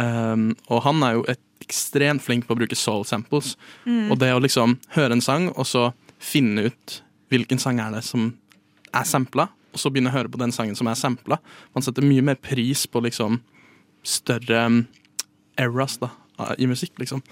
Um, 0.00 0.46
og 0.70 0.82
han 0.86 1.02
er 1.04 1.18
jo 1.18 1.24
et 1.28 1.42
ekstremt 1.60 2.24
flink 2.24 2.46
på 2.48 2.56
å 2.56 2.60
bruke 2.62 2.78
soul 2.78 3.04
samples. 3.04 3.56
Mm. 3.84 4.10
Og 4.10 4.18
det 4.22 4.32
å 4.32 4.40
liksom 4.40 4.78
høre 4.96 5.18
en 5.18 5.24
sang, 5.24 5.50
og 5.52 5.68
så 5.68 5.90
finne 6.20 6.70
ut 6.70 7.00
hvilken 7.30 7.60
sang 7.62 7.78
er 7.82 7.92
det 7.94 8.02
som 8.08 8.32
er 8.96 9.06
sampla, 9.06 9.48
og 9.70 9.80
så 9.80 9.90
begynne 9.92 10.10
å 10.10 10.16
høre 10.16 10.32
på 10.32 10.40
den 10.40 10.52
sangen 10.54 10.76
som 10.78 10.90
er 10.90 10.98
sampla. 10.98 11.38
Man 11.76 11.84
setter 11.86 12.06
mye 12.06 12.24
mer 12.26 12.40
pris 12.40 12.86
på 12.90 13.02
liksom 13.04 13.40
større 14.06 14.64
um, 14.66 14.82
eras 15.60 15.98
da, 16.00 16.10
i 16.58 16.68
musikk, 16.70 16.96
liksom. 16.98 17.22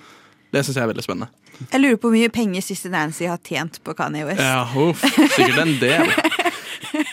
Det 0.52 0.64
syns 0.64 0.78
jeg 0.78 0.84
er 0.84 0.92
veldig 0.92 1.04
spennende. 1.04 1.32
Jeg 1.72 1.80
lurer 1.82 1.98
på 1.98 2.08
hvor 2.08 2.14
mye 2.14 2.30
penger 2.32 2.62
Sister 2.64 2.92
Nancy 2.92 3.26
har 3.28 3.40
tjent 3.44 3.80
på 3.84 3.94
Kanye 3.98 4.28
West. 4.28 4.40
Ja, 4.44 4.62
uff, 4.78 5.02
sikkert 5.34 5.64
en 5.64 5.74
del. 5.82 6.12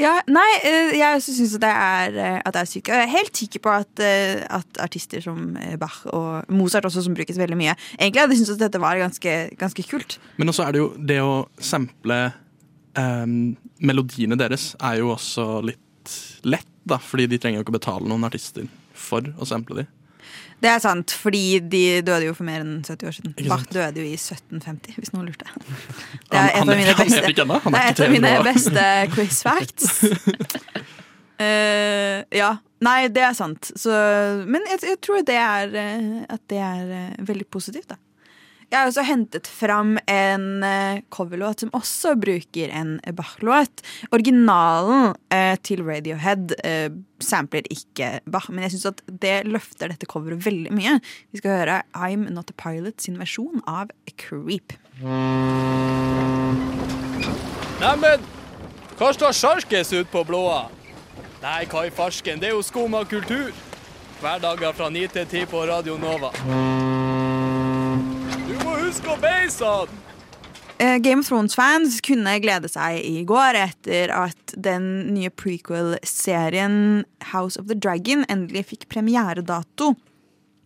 Ja, 0.00 0.14
nei, 0.30 0.48
eh, 0.64 0.94
jeg 0.96 1.22
syns 1.24 1.56
eh, 1.58 2.38
at 2.40 2.54
det 2.54 2.60
er 2.62 2.68
sykt. 2.68 2.90
Jeg 2.90 3.04
er 3.04 3.12
helt 3.12 3.36
sikker 3.36 3.62
på 3.64 3.72
at, 3.74 4.02
eh, 4.02 4.44
at 4.48 4.80
artister 4.82 5.22
som 5.24 5.56
Bach 5.80 6.02
og 6.06 6.48
Mozart 6.52 6.88
også, 6.88 7.04
som 7.04 7.16
brukes 7.16 7.38
veldig 7.40 7.58
mye, 7.58 7.76
egentlig 7.98 8.24
hadde 8.24 8.38
syntes 8.38 8.56
at 8.56 8.64
dette 8.66 8.80
var 8.82 9.00
ganske, 9.00 9.34
ganske 9.60 9.86
kult. 9.88 10.18
Men 10.40 10.52
også 10.52 10.66
er 10.66 10.74
det 10.76 10.82
jo 10.82 10.88
det 11.12 11.20
å 11.22 11.34
sample 11.60 12.20
um, 12.98 13.54
melodiene 13.84 14.38
deres 14.40 14.72
er 14.80 15.02
jo 15.02 15.12
også 15.14 15.48
litt 15.66 16.16
lett, 16.44 16.70
da. 16.84 17.00
Fordi 17.00 17.28
de 17.30 17.40
trenger 17.40 17.60
jo 17.60 17.66
ikke 17.66 17.78
betale 17.78 18.08
noen 18.08 18.26
artister 18.26 18.68
for 18.94 19.26
å 19.36 19.48
sample 19.48 19.82
de. 19.82 19.88
Det 20.64 20.70
er 20.72 20.80
sant, 20.80 21.12
fordi 21.20 21.58
de 21.60 21.82
døde 22.06 22.24
jo 22.30 22.34
for 22.36 22.48
mer 22.48 22.62
enn 22.64 22.78
70 22.80 23.08
år 23.10 23.16
siden. 23.18 23.34
Bach 23.50 23.66
døde 23.68 24.00
jo 24.00 24.06
i 24.08 24.14
1750, 24.16 24.96
hvis 24.96 25.12
noen 25.12 25.28
lurte. 25.28 25.50
Det 26.30 26.40
er 26.40 26.54
et 26.54 26.62
av 26.62 26.70
mine 26.72 26.94
beste, 26.96 27.20
det 27.34 27.80
er 27.82 27.90
et 27.90 28.00
av 28.06 28.14
mine 28.14 28.30
beste 28.46 28.86
quiz 29.14 29.42
facts. 29.44 29.90
Uh, 31.34 32.22
ja. 32.32 32.54
Nei, 32.84 32.98
det 33.12 33.22
er 33.24 33.36
sant. 33.36 33.70
Så, 33.80 33.92
men 34.48 34.64
jeg, 34.70 34.82
jeg 34.88 35.00
tror 35.04 35.22
det 35.26 35.36
er, 35.40 35.76
eh, 35.78 36.08
at 36.32 36.42
det 36.52 36.58
er 36.60 36.90
eh, 36.92 37.22
veldig 37.24 37.46
positivt, 37.52 37.94
da. 37.94 37.96
Jeg 38.74 38.80
har 38.80 38.88
også 38.90 39.02
hentet 39.06 39.46
fram 39.46 39.92
en 40.10 40.46
eh, 40.66 40.96
coverlåt 41.14 41.60
som 41.62 41.68
også 41.78 42.16
bruker 42.18 42.72
en 42.74 42.96
Bach-låt. 43.14 43.84
Originalen 44.10 45.12
eh, 45.30 45.54
til 45.62 45.84
Radiohead 45.86 46.56
eh, 46.66 46.88
sampler 47.22 47.62
ikke 47.70 48.18
Bach, 48.26 48.48
men 48.50 48.66
jeg 48.66 48.74
syns 48.74 48.88
at 48.90 49.04
det 49.06 49.36
løfter 49.46 49.92
dette 49.94 50.08
coveret 50.10 50.42
veldig 50.42 50.74
mye. 50.74 50.96
Vi 51.30 51.38
skal 51.38 51.54
høre 51.60 51.76
I'm 51.94 52.26
Not 52.34 52.50
a 52.50 52.56
Pilot 52.58 52.98
sin 53.06 53.20
versjon 53.22 53.62
av 53.62 53.94
Creep. 54.18 54.74
Neimen, 57.78 58.26
hva 58.98 59.12
står 59.14 59.38
sjarkes 59.38 59.94
ut 59.94 60.10
på 60.10 60.26
blåa? 60.26 60.64
Nei, 61.44 61.60
hva 61.70 61.86
i 61.86 61.94
farsken, 61.94 62.42
det 62.42 62.50
er 62.50 62.58
jo 62.58 62.66
skum 62.66 62.98
av 62.98 63.06
kultur. 63.06 63.54
Hverdager 64.18 64.74
fra 64.74 64.90
9 64.90 65.06
til 65.14 65.30
10 65.44 65.50
på 65.54 65.62
Radio 65.70 65.94
Nova. 66.02 66.34
Du 68.34 68.54
må 68.64 68.74
huske 68.82 69.12
å 69.12 69.18
beise 69.22 69.68
han! 69.68 70.00
Eh, 70.82 70.96
Game 70.98 71.22
of 71.22 71.28
Thrones-fans 71.28 72.00
kunne 72.02 72.32
glede 72.42 72.68
seg 72.70 72.98
i 73.06 73.22
går 73.26 73.54
etter 73.60 74.10
at 74.10 74.54
den 74.58 74.88
nye 75.14 75.30
prequel-serien 75.30 77.04
House 77.30 77.60
of 77.60 77.68
the 77.70 77.76
Dragon 77.78 78.24
endelig 78.26 78.66
fikk 78.72 78.88
premieredato. 78.90 79.92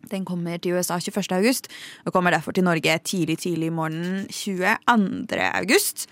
Den 0.09 0.25
kommer 0.25 0.57
til 0.57 0.79
USA 0.79 0.97
21. 0.97 1.29
august 1.37 1.69
og 2.07 2.15
kommer 2.17 2.33
derfor 2.33 2.57
til 2.57 2.65
Norge 2.65 2.97
tidlig 3.05 3.37
tidlig 3.45 3.69
i 3.69 3.77
morgen 3.77 4.25
22. 4.33 5.45
august. 5.53 6.09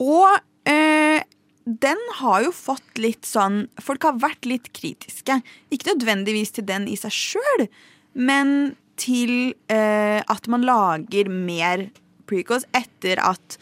Og 0.00 0.40
eh, 0.64 1.20
den 1.64 2.04
har 2.22 2.46
jo 2.46 2.56
fått 2.56 2.98
litt 2.98 3.28
sånn 3.28 3.66
Folk 3.84 4.08
har 4.08 4.16
vært 4.22 4.48
litt 4.48 4.72
kritiske. 4.72 5.42
Ikke 5.68 5.92
nødvendigvis 5.92 6.56
til 6.56 6.64
den 6.72 6.88
i 6.88 6.96
seg 6.96 7.12
sjøl, 7.12 7.68
men 8.16 8.72
til 9.00 9.54
eh, 9.72 10.20
at 10.20 10.50
man 10.52 10.66
lager 10.66 11.30
mer 11.32 11.88
prequels 12.30 12.66
etter 12.76 13.20
at 13.24 13.56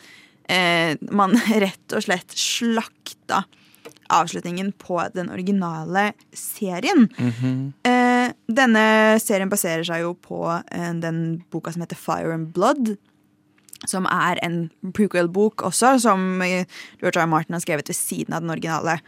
eh, 0.50 0.98
man 1.14 1.38
rett 1.64 1.96
og 1.96 2.04
slett 2.04 2.34
slakta 2.36 3.44
avslutningen 4.08 4.72
på 4.80 5.02
den 5.14 5.30
originale 5.30 6.12
serien. 6.32 7.08
Eh, 7.84 8.32
denne 8.48 8.84
serien 9.20 9.52
baserer 9.52 9.84
seg 9.84 10.04
jo 10.04 10.14
på 10.16 10.40
eh, 10.48 10.92
den 11.02 11.42
boka 11.52 11.72
som 11.74 11.84
heter 11.84 12.00
Fire 12.00 12.32
and 12.34 12.50
Blood. 12.56 12.96
Som 13.86 14.08
er 14.10 14.40
en 14.42 14.70
prequel-bok 14.96 15.62
også, 15.68 15.98
som 16.02 16.42
eh, 16.42 16.66
George 17.02 17.20
R. 17.20 17.26
R. 17.26 17.30
Martin 17.30 17.54
har 17.54 17.62
skrevet 17.62 17.92
ved 17.92 17.98
siden 17.98 18.34
av 18.34 18.42
den 18.42 18.56
originale 18.56 18.98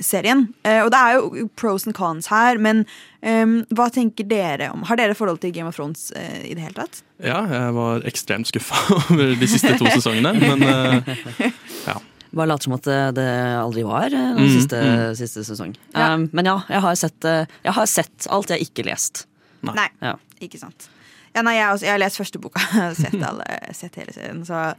serien. 0.00 0.46
Eh, 0.64 0.80
og 0.84 0.90
det 0.94 0.98
er 1.00 1.16
jo 1.18 1.48
pros 1.58 1.86
and 1.86 1.94
cons 1.96 2.28
her, 2.32 2.58
men 2.62 2.84
eh, 3.22 3.44
hva 3.74 3.88
tenker 3.92 4.24
dere 4.30 4.70
om 4.72 4.82
Har 4.88 4.96
dere 4.96 5.14
forhold 5.18 5.40
til 5.42 5.52
Game 5.52 5.68
of 5.68 5.76
Thrones 5.76 6.10
eh, 6.16 6.46
i 6.50 6.54
det 6.54 6.62
hele 6.64 6.74
tatt? 6.78 7.02
Ja, 7.22 7.42
jeg 7.50 7.74
var 7.76 8.06
ekstremt 8.08 8.48
skuffa 8.48 8.78
over 9.10 9.34
de 9.38 9.48
siste 9.50 9.74
to 9.78 9.90
sesongene, 9.98 10.32
men 10.40 10.62
eh, 10.62 11.52
ja. 11.88 11.98
Bare 12.32 12.48
later 12.48 12.64
som 12.64 12.72
at 12.78 12.86
det, 13.18 13.26
aldri 13.60 13.82
var 13.84 14.06
eh, 14.08 14.30
den 14.38 14.40
Mm, 14.46 14.54
siste, 14.54 14.78
mm. 14.80 15.14
siste 15.20 15.42
sesong. 15.44 15.74
Ja. 15.92 16.14
Um, 16.14 16.28
men 16.32 16.48
ja, 16.48 16.54
jeg 16.72 16.80
har, 16.86 16.94
sett, 16.96 17.26
eh, 17.28 17.44
jeg 17.66 17.74
har 17.76 17.90
sett 17.92 18.28
alt 18.32 18.48
jeg 18.54 18.64
ikke 18.70 18.86
lest. 18.88 19.26
Nei, 19.68 19.90
Ja. 20.00 20.14
ikke 20.40 20.58
sant. 20.62 20.88
Ja, 21.34 21.42
nei, 21.42 21.54
jeg, 21.56 21.68
også, 21.72 21.86
jeg 21.86 21.92
har 21.94 21.98
lest 22.02 22.18
første 22.20 22.38
boka, 22.42 22.60
sett, 23.00 23.14
alle, 23.24 23.46
sett 23.72 23.94
hele 23.96 24.12
serien. 24.12 24.42
Så. 24.44 24.74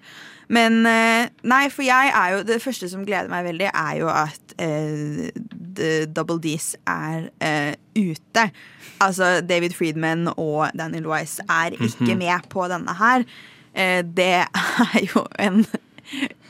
Men 0.53 0.85
eh, 0.85 1.29
nei, 1.49 1.63
for 1.73 1.81
jeg 1.87 2.11
er 2.13 2.33
jo 2.35 2.41
Det 2.45 2.59
første 2.61 2.89
som 2.91 3.05
gleder 3.07 3.31
meg 3.31 3.45
veldig, 3.47 3.69
er 3.73 3.95
jo 4.01 4.09
at 4.11 4.53
eh, 4.61 5.31
The 5.73 6.05
Double 6.13 6.37
D's 6.43 6.73
er 6.85 7.29
eh, 7.41 7.73
ute. 7.97 8.43
Altså 9.01 9.39
David 9.41 9.73
Friedman 9.73 10.27
og 10.37 10.67
Daniel 10.77 11.07
Wise 11.09 11.41
er 11.49 11.73
ikke 11.79 12.11
Mhm. 12.13 12.17
med 12.21 12.49
på 12.53 12.67
denne 12.69 12.93
her. 12.99 13.25
Eh, 13.73 14.03
det 14.05 14.29
er 14.45 14.99
jo 15.09 15.25
en 15.39 15.65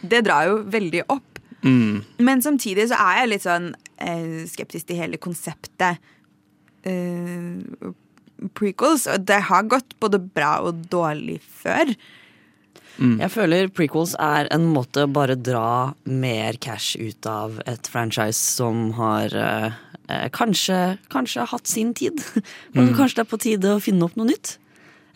Det 0.03 0.25
drar 0.25 0.49
jo 0.49 0.57
veldig 0.67 1.03
opp. 1.07 1.39
Mm. 1.63 2.03
Men 2.19 2.41
samtidig 2.43 2.89
så 2.91 2.97
er 2.99 3.21
jeg 3.21 3.29
litt 3.31 3.45
sånn 3.45 3.69
eh, 4.03 4.43
skeptisk 4.51 4.87
til 4.89 4.97
hele 4.99 5.15
konseptet 5.21 5.95
eh, 6.83 7.61
prequels. 8.57 9.07
Og 9.11 9.23
det 9.27 9.39
har 9.49 9.69
gått 9.71 9.95
både 10.03 10.19
bra 10.23 10.57
og 10.67 10.85
dårlig 10.91 11.39
før. 11.61 11.95
Jeg 13.01 13.31
føler 13.33 13.71
prequels 13.73 14.13
er 14.21 14.47
en 14.53 14.67
måte 14.69 15.07
å 15.07 15.09
bare 15.09 15.35
dra 15.35 15.93
mer 16.05 16.59
cash 16.61 16.93
ut 17.01 17.25
av 17.25 17.57
et 17.65 17.89
franchise 17.89 18.37
som 18.37 18.91
har 18.99 19.33
eh, 19.33 19.79
eh, 20.13 20.27
kanskje, 20.33 20.99
kanskje 21.09 21.47
hatt 21.49 21.67
sin 21.67 21.93
tid. 21.97 22.21
Men 22.75 22.91
Mm. 22.91 22.97
Kanskje 22.99 23.21
det 23.21 23.25
er 23.25 23.31
på 23.31 23.41
tide 23.41 23.73
å 23.73 23.81
finne 23.81 24.05
opp 24.05 24.15
noe 24.19 24.29
nytt. 24.29 24.57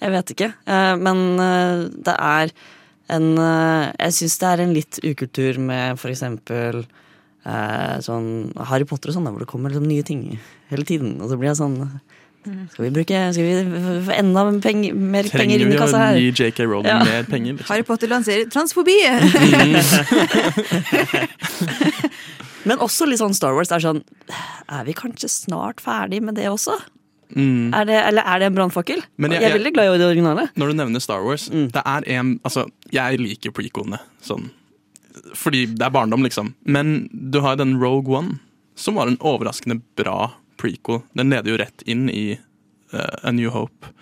Jeg 0.02 0.14
vet 0.14 0.34
ikke. 0.34 0.52
Eh, 0.66 0.96
men 0.98 1.22
eh, 1.42 1.86
det 2.06 2.14
er 2.18 2.52
en 3.14 3.28
eh, 3.40 3.94
Jeg 4.04 4.14
syns 4.18 4.38
det 4.42 4.50
er 4.50 4.62
en 4.62 4.74
litt 4.76 5.00
ukultur 5.04 5.58
med 5.62 5.98
for 6.02 6.12
eksempel 6.12 6.84
eh, 7.46 7.96
sånn 8.04 8.52
Harry 8.70 8.86
Potter 8.90 9.14
og 9.14 9.18
sånn, 9.18 9.30
hvor 9.32 9.42
det 9.46 9.50
kommer 9.50 9.74
liksom 9.74 9.88
nye 9.90 10.06
ting 10.06 10.40
hele 10.72 10.86
tiden. 10.86 11.18
Og 11.22 11.32
så 11.32 11.38
blir 11.38 11.54
jeg 11.54 11.62
sånn 11.62 11.80
Skal 12.74 12.86
vi 12.88 12.92
bruke 12.96 13.22
Skal 13.36 13.48
vi 13.48 13.54
få 14.08 14.16
enda 14.18 14.44
peng, 14.64 14.82
mer 15.12 15.30
penger 15.32 15.64
inn 15.64 15.74
i 15.74 15.80
kassa 15.80 15.98
her? 16.02 16.14
Trenger 16.16 16.22
vi 16.22 16.32
å 16.32 16.36
gi 16.36 16.52
JK 16.52 16.60
Rowling 16.68 16.92
Ja. 16.92 17.00
mer 17.04 17.24
penger? 17.30 17.58
Liksom? 17.58 17.70
Harry 17.72 17.86
Potter 17.88 18.12
lanserer 18.12 18.46
transfobi! 18.54 18.98
Men 22.68 22.84
også 22.84 23.08
litt 23.08 23.22
sånn 23.22 23.36
Star 23.38 23.56
Wars. 23.56 23.70
Det 23.72 23.78
er 23.78 23.86
sånn 23.86 24.04
Er 24.68 24.84
vi 24.88 24.94
kanskje 24.98 25.30
snart 25.32 25.82
ferdig 25.84 26.20
med 26.26 26.36
det 26.40 26.50
også? 26.52 26.76
Mm. 27.36 27.74
Er 27.76 27.88
det, 27.88 27.98
eller 28.08 28.24
er 28.24 28.40
det 28.40 28.48
en 28.48 28.56
brannfakkel? 28.56 29.02
Jeg, 29.04 29.32
Jeg, 29.32 29.44
er 29.44 29.58
veldig 29.58 29.74
glad 29.76 29.90
i 29.92 30.00
det 30.00 30.08
originale. 30.08 30.48
Når 30.56 30.72
du 30.72 30.78
nevner 30.80 31.04
Star 31.04 31.26
Wars, 31.26 31.50
det 31.52 31.84
er 31.84 32.08
en 32.16 32.38
Altså, 32.48 32.68
jeg 32.94 33.20
liker 33.20 33.52
prequelene 33.56 34.00
sånn 34.24 34.48
fordi 35.36 35.66
det 35.68 35.84
er 35.84 35.92
barndom, 35.92 36.24
liksom. 36.24 36.54
Men 36.64 37.10
du 37.12 37.40
har 37.44 37.58
den 37.60 37.74
Rogue 37.82 38.14
One, 38.16 38.38
som 38.80 38.96
var 38.96 39.10
en 39.10 39.18
overraskende 39.26 39.82
bra 40.00 40.32
prequel. 40.60 41.04
Den 41.18 41.34
leder 41.34 41.54
jo 41.54 41.60
rett 41.62 41.86
inn 41.90 42.08
i 42.12 42.26
uh, 42.94 43.16
A 43.24 43.34
New 43.36 43.52
Hope. 43.54 43.94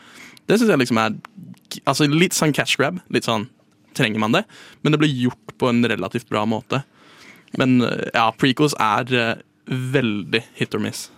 Det 0.46 0.60
syns 0.60 0.72
jeg 0.72 0.84
liksom 0.84 1.02
er 1.02 1.18
Altså 1.89 2.06
litt 2.08 2.36
sånn 2.38 2.54
cash 2.56 2.78
grab. 2.80 3.02
Litt 3.12 3.26
sånn 3.28 3.50
trenger 3.98 4.22
man 4.22 4.36
det? 4.36 4.44
Men 4.86 4.94
det 4.94 5.00
ble 5.02 5.10
gjort 5.10 5.56
på 5.60 5.68
en 5.68 5.82
relativt 5.89 6.30
bra 6.32 6.46
måte. 6.48 6.84
Men 7.60 7.82
uh, 7.84 8.08
ja, 8.13 8.30
prequels 8.38 8.78
er 8.80 9.12
uh, 9.12 9.44
veldig 9.68 10.44
hit 10.56 10.78
or 10.78 10.84
miss. 10.84 11.10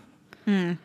Mm. 0.47 0.77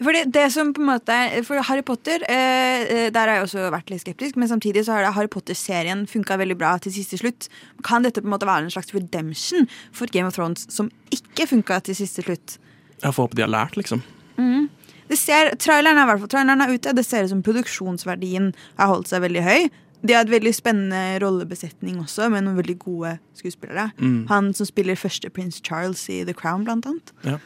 Fordi 0.00 0.22
det, 0.32 0.46
som 0.52 0.72
på 0.72 0.80
en 0.80 0.88
måte 0.88 1.16
For 1.44 1.60
Harry 1.68 1.82
Potter, 1.84 2.22
eh, 2.28 2.82
eh, 2.82 3.12
der 3.12 3.28
har 3.28 3.36
jeg 3.36 3.42
også 3.48 3.66
vært 3.72 3.90
litt 3.92 4.00
skeptisk, 4.00 4.36
men 4.40 4.48
samtidig 4.48 4.86
så 4.86 4.96
har 4.96 5.12
Harry 5.12 5.28
Potter-serien 5.28 6.06
funka 6.08 6.38
veldig 6.40 6.56
bra 6.56 6.78
til 6.80 6.94
siste 6.94 7.18
slutt. 7.20 7.50
Kan 7.84 8.06
dette 8.06 8.22
på 8.22 8.28
en 8.28 8.32
måte 8.32 8.48
være 8.48 8.64
en 8.64 8.72
slags 8.72 8.94
redemption 8.94 9.68
for 9.92 10.06
Game 10.06 10.26
of 10.26 10.34
Thrones, 10.34 10.64
som 10.72 10.88
ikke 11.12 11.50
funka 11.52 11.82
til 11.84 11.98
siste 12.00 12.24
slutt? 12.24 12.56
Jeg 13.02 13.14
får 13.16 13.26
håpe 13.28 13.38
de 13.38 13.42
har 13.46 13.52
lært, 13.52 13.76
liksom. 13.80 14.02
Mm. 14.40 14.68
Det 15.10 15.18
ser, 15.18 15.54
traileren, 15.58 15.98
er, 15.98 16.04
i 16.06 16.10
hvert 16.12 16.20
fall- 16.22 16.32
traileren 16.36 16.60
er 16.64 16.74
ute. 16.74 16.92
Det 16.94 17.04
ser 17.06 17.24
ut 17.26 17.32
som 17.32 17.42
produksjonsverdien 17.42 18.52
har 18.78 18.86
holdt 18.92 19.08
seg 19.10 19.24
veldig 19.24 19.42
høy. 19.46 19.70
De 20.06 20.14
har 20.16 20.24
et 20.24 20.30
veldig 20.32 20.52
spennende 20.56 21.18
rollebesetning 21.20 21.98
også, 22.00 22.30
med 22.32 22.46
noen 22.46 22.56
veldig 22.60 22.78
gode 22.80 23.16
skuespillere. 23.36 23.90
Mm. 24.00 24.26
Han 24.30 24.52
som 24.56 24.68
spiller 24.68 24.96
første 24.96 25.28
prins 25.34 25.58
Charles 25.66 26.06
i 26.08 26.22
The 26.24 26.32
Crown, 26.36 26.64
blant 26.64 26.86
annet. 26.88 27.12
Ja. 27.26 27.36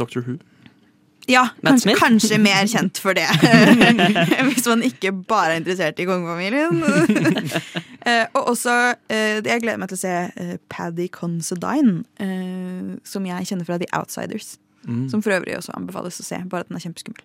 Doctor 0.00 0.24
Who. 0.26 0.38
Ja, 1.30 1.44
kanskje, 1.62 1.94
kanskje 2.00 2.38
mer 2.42 2.64
kjent 2.66 2.98
for 2.98 3.14
det. 3.14 3.28
Hvis 4.48 4.66
man 4.66 4.82
ikke 4.82 5.12
bare 5.30 5.52
er 5.54 5.60
interessert 5.60 6.00
i 6.02 6.08
kongefamilien. 6.08 6.82
Eh, 8.02 8.24
og 8.34 8.48
også, 8.50 8.72
eh, 9.14 9.36
jeg 9.46 9.60
gleder 9.62 9.78
meg 9.78 9.86
til 9.92 9.94
å 9.94 10.00
se 10.00 10.10
eh, 10.34 10.56
Paddy 10.66 11.04
Considine, 11.14 12.00
eh, 12.18 12.96
som 13.06 13.22
jeg 13.28 13.46
kjenner 13.46 13.68
fra 13.68 13.76
The 13.78 13.86
Outsiders. 13.94 14.56
Mm. 14.82 15.04
Som 15.12 15.22
for 15.22 15.34
øvrig 15.36 15.54
også 15.58 15.74
anbefales 15.78 16.18
å 16.18 16.24
se, 16.26 16.40
bare 16.50 16.64
at 16.64 16.70
den 16.70 16.78
er 16.78 16.82
kjempeskummel. 16.82 17.22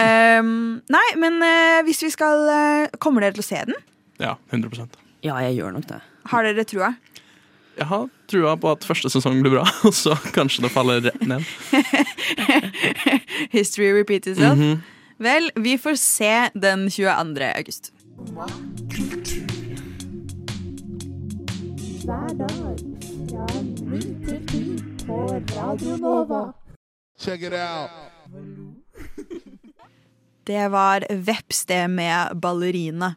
um, 0.00 0.80
nei, 0.96 1.06
men 1.20 1.38
uh, 1.44 1.80
hvis 1.86 2.02
vi 2.04 2.10
skal 2.12 2.42
uh, 2.48 2.98
Kommer 3.00 3.24
dere 3.24 3.36
til 3.36 3.44
å 3.44 3.48
se 3.48 3.60
den? 3.68 3.76
Ja, 4.20 4.34
100% 4.52 4.96
Ja, 5.24 5.38
jeg 5.44 5.58
gjør 5.58 5.74
nok 5.76 5.88
det. 5.88 6.00
Har 6.32 6.44
dere 6.44 6.64
trua? 6.68 6.94
Jeg 7.80 7.86
har 7.88 8.08
trua 8.28 8.54
på 8.60 8.72
at 8.74 8.84
første 8.84 9.08
sesong 9.12 9.38
blir 9.40 9.54
bra, 9.58 9.64
og 9.88 9.94
så 9.96 10.16
kanskje 10.36 10.66
det 10.66 10.72
faller 10.74 11.04
rett 11.06 11.26
ned. 11.28 11.44
History 13.56 13.92
repeats 13.96 14.28
itself. 14.28 14.58
Mhm. 14.58 14.80
Vel, 15.20 15.50
vi 15.60 15.76
får 15.78 15.98
se 16.00 16.32
den 16.56 16.86
22. 16.90 17.44
august. 17.56 17.92
Hver 22.04 22.32
dag 22.40 22.78
fra 23.28 23.46
ni 23.84 24.00
til 24.00 24.40
ti 24.48 24.62
på 25.06 25.18
Radio 25.56 25.96
Nova. 26.00 26.59
Check 27.20 27.42
it 27.42 27.52
out. 27.52 27.90
Det 30.44 30.68
var 30.68 31.04
Veps 31.10 31.66
det 31.68 31.88
med 31.88 32.36
ballerina. 32.40 33.14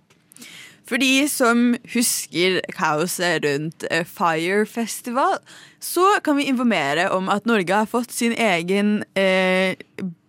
For 0.84 1.00
de 1.00 1.24
som 1.32 1.72
husker 1.94 2.60
kaoset 2.76 3.46
rundt 3.46 3.86
eh, 3.88 4.04
Fire 4.04 4.66
Festival, 4.68 5.40
så 5.80 6.20
kan 6.24 6.36
vi 6.38 6.50
informere 6.52 7.08
om 7.16 7.32
at 7.32 7.48
Norge 7.48 7.74
har 7.74 7.88
fått 7.88 8.12
sin 8.12 8.36
egen 8.36 8.98
eh, 9.16 9.80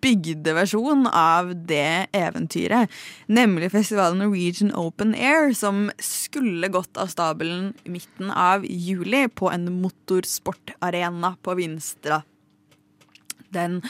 bygdeversjon 0.05 1.09
av 1.11 1.51
det 1.67 2.07
eventyret. 2.15 2.93
Nemlig 3.27 3.73
festivalen 3.75 4.23
Norwegian 4.23 4.71
Open 4.79 5.17
Air, 5.19 5.51
som 5.59 5.89
skulle 5.99 6.71
gått 6.71 6.97
av 6.97 7.11
stabelen 7.11 7.73
i 7.83 7.97
midten 7.99 8.31
av 8.31 8.65
juli 8.65 9.27
på 9.29 9.51
en 9.51 9.67
motorsportarena 9.83 11.35
på 11.43 11.59
Vinstra. 11.59 12.23
Den 13.55 13.81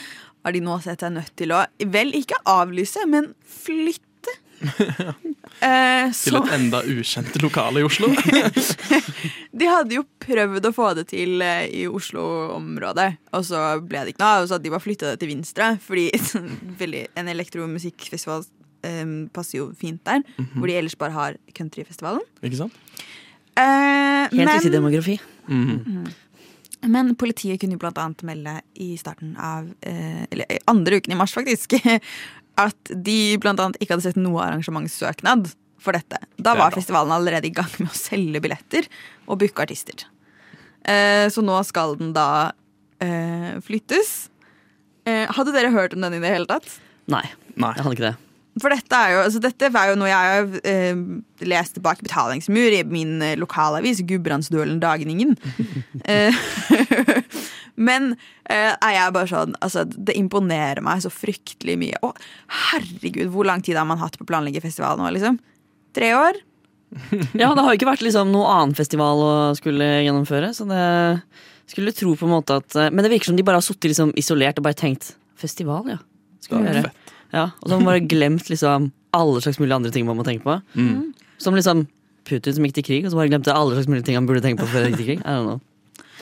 har 0.45 0.53
de 0.55 0.61
nå 0.61 0.79
sett 0.83 1.01
seg 1.03 1.13
nødt 1.17 1.33
til 1.37 1.51
å 1.55 1.63
vel 1.91 2.13
ikke 2.17 2.37
avlyse, 2.45 3.05
men 3.09 3.33
flytte. 3.43 4.01
Eh, 5.63 6.09
Til 6.11 6.33
så 6.35 6.39
et 6.43 6.49
enda 6.57 6.81
ukjent 6.83 7.37
lokale 7.39 7.79
i 7.79 7.85
Oslo. 7.87 8.09
de 9.59 9.67
hadde 9.69 9.95
jo 9.95 10.01
prøvd 10.19 10.65
å 10.67 10.71
få 10.75 10.89
det 10.97 11.05
til 11.13 11.39
eh, 11.45 11.69
i 11.71 11.85
Oslo-området, 11.87 13.05
og 13.31 13.45
så 13.47 13.61
ble 13.79 14.01
det 14.03 14.11
ikke 14.13 14.19
noe 14.23 14.33
av, 14.41 14.47
så 14.49 14.57
hadde 14.57 14.67
de 14.67 14.73
bare 14.73 14.83
flytta 14.83 15.13
det 15.13 15.21
til 15.21 15.31
Vinstra, 15.31 15.69
fordi 15.79 16.09
en 17.21 17.31
elektromusikkfestival 17.31 18.43
eh, 18.83 19.05
passer 19.35 19.61
jo 19.61 19.69
fint 19.79 20.03
der, 20.07 20.25
Mhm. 20.35 20.51
hvor 20.59 20.67
de 20.67 20.75
ellers 20.81 20.97
bare 20.99 21.15
har 21.15 21.39
countryfestivalen. 21.55 22.21
Ikke 22.43 22.59
sant? 22.65 22.75
Eh, 23.55 24.27
Helt 24.35 24.51
riktig 24.57 24.73
demografi. 24.75 25.19
Mhm. 25.47 26.11
Men 26.95 27.11
politiet 27.19 27.59
kunne 27.61 27.75
annet 28.01 28.23
melde 28.27 28.55
i 28.79 28.93
starten 28.99 29.35
av 29.41 29.67
eh, 29.83 30.23
Eller 30.31 30.63
andre 30.71 31.01
uken 31.01 31.15
i 31.15 31.19
mars, 31.19 31.35
faktisk. 31.35 31.75
At 32.65 32.91
de 32.95 33.35
annet 33.65 33.79
ikke 33.81 33.97
hadde 33.97 34.07
sett 34.07 34.19
noe 34.19 34.43
arrangementssøknad 34.45 35.51
for 35.83 35.97
dette. 35.97 36.21
Da 36.41 36.55
var 36.57 36.73
festivalen 36.73 37.13
allerede 37.13 37.49
i 37.49 37.53
gang 37.53 37.69
med 37.77 37.91
å 37.91 37.97
selge 37.97 38.41
billetter 38.41 38.87
og 39.27 39.41
booke 39.41 39.65
artister. 39.65 40.07
Eh, 40.85 41.27
så 41.33 41.43
nå 41.45 41.57
skal 41.67 41.97
den 41.99 42.13
da 42.15 42.53
eh, 43.03 43.57
flyttes. 43.65 44.15
Eh, 45.05 45.25
hadde 45.35 45.53
dere 45.55 45.73
hørt 45.75 45.97
om 45.97 46.05
den 46.05 46.17
i 46.17 46.21
det 46.23 46.31
hele 46.31 46.49
tatt? 46.49 46.77
Nei, 47.11 47.25
jeg 47.77 47.85
hadde 47.85 47.97
ikke 47.97 48.07
det. 48.07 48.15
For 48.61 48.71
dette 48.71 48.95
er 48.95 49.11
jo, 49.11 49.23
altså 49.25 49.41
dette 49.43 49.69
var 49.73 49.89
jo 49.89 49.97
noe 49.99 50.07
jeg 50.07 50.31
har 50.31 50.53
eh, 50.71 50.99
leste 51.43 51.81
bak 51.83 51.99
betalingsmur 52.05 52.77
i 52.77 52.83
min 52.87 53.17
eh, 53.23 53.35
lokalavis, 53.39 54.03
Gudbrandsdølen 54.07 54.79
Dagningen. 54.83 55.35
Eh, 56.05 56.35
Men 57.87 58.11
eh, 58.45 58.71
er 58.75 58.91
jeg 58.93 59.13
bare 59.15 59.27
sånn 59.27 59.55
altså, 59.63 59.81
Det 59.87 60.13
imponerer 60.19 60.83
meg 60.85 61.01
så 61.01 61.09
fryktelig 61.09 61.75
mye. 61.81 61.97
Å, 62.05 62.11
herregud, 62.69 63.31
hvor 63.33 63.47
lang 63.47 63.63
tid 63.65 63.79
har 63.79 63.87
man 63.89 63.99
hatt 63.99 64.19
på 64.19 64.25
å 64.27 64.29
planlegge 64.29 64.61
festival 64.63 64.99
nå, 64.99 65.09
liksom? 65.15 65.39
Tre 65.97 66.11
år? 66.19 66.39
Ja, 67.41 67.49
det 67.55 67.63
har 67.63 67.71
jo 67.71 67.79
ikke 67.79 67.89
vært 67.89 68.05
liksom 68.05 68.29
noe 68.35 68.51
annen 68.53 68.75
festival 68.77 69.23
å 69.23 69.33
skulle 69.57 69.87
gjennomføre, 70.05 70.51
så 70.55 70.67
det 70.69 70.83
skulle 71.71 71.95
tro 71.97 72.13
på 72.15 72.27
en 72.27 72.35
måte 72.35 72.59
at 72.61 72.77
Men 72.93 73.01
det 73.01 73.11
virker 73.15 73.31
som 73.31 73.39
de 73.39 73.47
bare 73.47 73.59
har 73.59 73.65
sittet 73.65 73.89
liksom 73.91 74.13
isolert 74.19 74.61
og 74.61 74.67
bare 74.67 74.77
tenkt 74.77 75.15
festival, 75.41 75.89
ja. 75.95 75.99
Skal 76.45 76.61
vi 76.61 76.69
gjøre. 76.69 76.85
gjøre. 76.85 77.04
Ja, 77.35 77.49
og 77.59 77.67
så 77.67 77.75
har 77.75 77.83
man 77.83 77.91
bare 77.91 78.07
glemt 78.07 78.47
liksom 78.51 78.89
alle 79.15 79.43
slags 79.43 79.59
mulige 79.59 79.75
andre 79.75 79.91
ting 79.91 80.07
man 80.07 80.17
må 80.19 80.25
tenke 80.27 80.45
på. 80.45 80.57
Mm. 80.79 81.13
Som 81.41 81.57
liksom 81.57 81.85
Putin 82.25 82.55
som 82.57 82.65
gikk 82.65 82.79
til 82.79 82.87
krig, 82.87 83.05
og 83.05 83.13
så 83.13 83.19
bare 83.19 83.29
glemte 83.29 83.53
alle 83.53 83.75
slags 83.75 83.89
mulige 83.91 84.07
ting 84.07 84.17
han 84.17 84.27
burde 84.27 84.41
tenke 84.43 84.63
på 84.63 84.71
før 84.71 84.87
han 84.87 84.95
gikk 84.95 85.03
til 85.03 85.09
krig. 85.11 85.21
I 85.21 85.35
don't 85.35 85.49
know. 85.49 85.61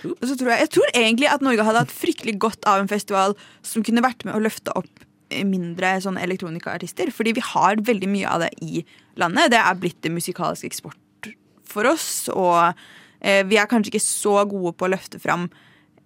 Så 0.04 0.36
tror 0.36 0.52
jeg, 0.52 0.66
jeg 0.66 0.72
tror 0.76 0.90
egentlig 1.00 1.30
at 1.32 1.44
Norge 1.46 1.64
hadde 1.64 1.84
hatt 1.86 1.94
fryktelig 1.96 2.36
godt 2.44 2.66
av 2.68 2.82
en 2.82 2.90
festival 2.92 3.38
som 3.64 3.86
kunne 3.88 4.04
vært 4.04 4.26
med 4.28 4.36
å 4.36 4.42
løfte 4.44 4.74
opp 4.76 5.06
mindre 5.48 5.96
sånn 6.04 6.20
elektronikaartister. 6.22 7.10
Fordi 7.16 7.34
vi 7.38 7.46
har 7.54 7.80
veldig 7.88 8.10
mye 8.12 8.30
av 8.30 8.44
det 8.44 8.52
i 8.62 8.84
landet. 9.22 9.54
Det 9.54 9.62
er 9.62 9.80
blitt 9.80 10.10
musikalsk 10.12 10.68
eksport 10.68 11.32
for 11.70 11.88
oss. 11.90 12.28
Og 12.34 12.74
eh, 13.24 13.42
vi 13.48 13.58
er 13.58 13.70
kanskje 13.70 13.94
ikke 13.94 14.04
så 14.04 14.42
gode 14.50 14.76
på 14.78 14.90
å 14.90 14.92
løfte 14.94 15.22
fram 15.24 15.48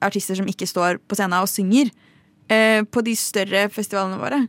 artister 0.06 0.38
som 0.38 0.48
ikke 0.50 0.70
står 0.70 1.02
på 1.10 1.18
scenen 1.18 1.42
og 1.42 1.50
synger 1.50 1.90
eh, 2.54 2.86
på 2.86 3.02
de 3.06 3.18
større 3.18 3.66
festivalene 3.74 4.22
våre. 4.22 4.44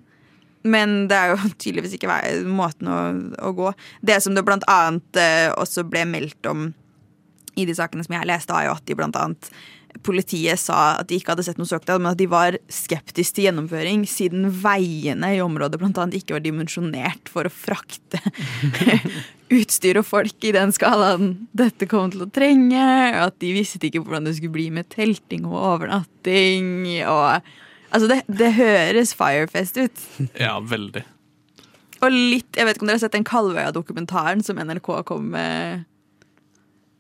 Men 0.67 1.07
det 1.11 1.17
er 1.17 1.33
jo 1.33 1.51
tydeligvis 1.63 1.97
ikke 1.99 2.21
måten 2.49 2.91
å, 2.91 3.01
å 3.49 3.55
gå. 3.57 3.73
Det 4.03 4.21
som 4.25 4.37
det 4.37 4.47
blant 4.47 4.67
annet 4.71 5.21
eh, 5.21 5.49
også 5.55 5.87
ble 5.89 6.07
meldt 6.09 6.51
om 6.51 6.71
i 7.59 7.67
de 7.67 7.75
sakene 7.75 8.05
som 8.07 8.15
jeg 8.15 8.31
leste, 8.31 8.55
var 8.55 8.69
jo 8.69 8.77
at 8.77 8.87
de 8.87 8.97
blant 8.99 9.19
annet 9.19 9.53
Politiet 10.05 10.61
sa 10.61 10.99
at 11.01 11.09
de 11.09 11.17
ikke 11.17 11.33
hadde 11.33 11.43
sett 11.47 11.59
noe 11.59 11.67
søknad, 11.67 11.99
men 11.99 12.13
at 12.13 12.19
de 12.21 12.27
var 12.31 12.59
skeptiske 12.71 13.35
til 13.35 13.47
gjennomføring 13.49 14.05
siden 14.07 14.45
veiene 14.63 15.31
i 15.35 15.41
området 15.43 15.81
blant 15.81 15.99
annet 15.99 16.21
ikke 16.21 16.37
var 16.37 16.45
dimensjonert 16.45 17.31
for 17.33 17.49
å 17.49 17.53
frakte 17.53 18.21
utstyr 19.59 19.99
og 19.99 20.07
folk 20.07 20.45
i 20.45 20.53
den 20.55 20.75
skalaen 20.77 21.33
dette 21.57 21.89
kom 21.91 22.13
til 22.13 22.27
å 22.27 22.31
trenge. 22.31 22.85
At 23.25 23.41
de 23.43 23.55
visste 23.57 23.81
ikke 23.89 24.05
hvordan 24.05 24.29
det 24.29 24.37
skulle 24.37 24.55
bli 24.59 24.69
med 24.77 24.91
telting 24.93 25.49
og 25.49 25.57
overnatting. 25.57 26.69
Og, 27.09 27.49
altså 27.91 28.09
det, 28.11 28.23
det 28.41 28.53
høres 28.59 29.15
Firefest 29.19 29.81
ut. 29.81 30.09
Ja, 30.45 30.59
veldig. 30.61 31.05
Og 31.99 32.15
litt, 32.15 32.51
Jeg 32.55 32.67
vet 32.67 32.77
ikke 32.77 32.85
om 32.87 32.91
dere 32.91 33.01
har 33.01 33.07
sett 33.07 33.17
den 33.17 33.27
Kalvøya-dokumentaren 33.27 34.45
som 34.47 34.61
NRK 34.63 34.91
kom 35.09 35.33
med. 35.35 35.87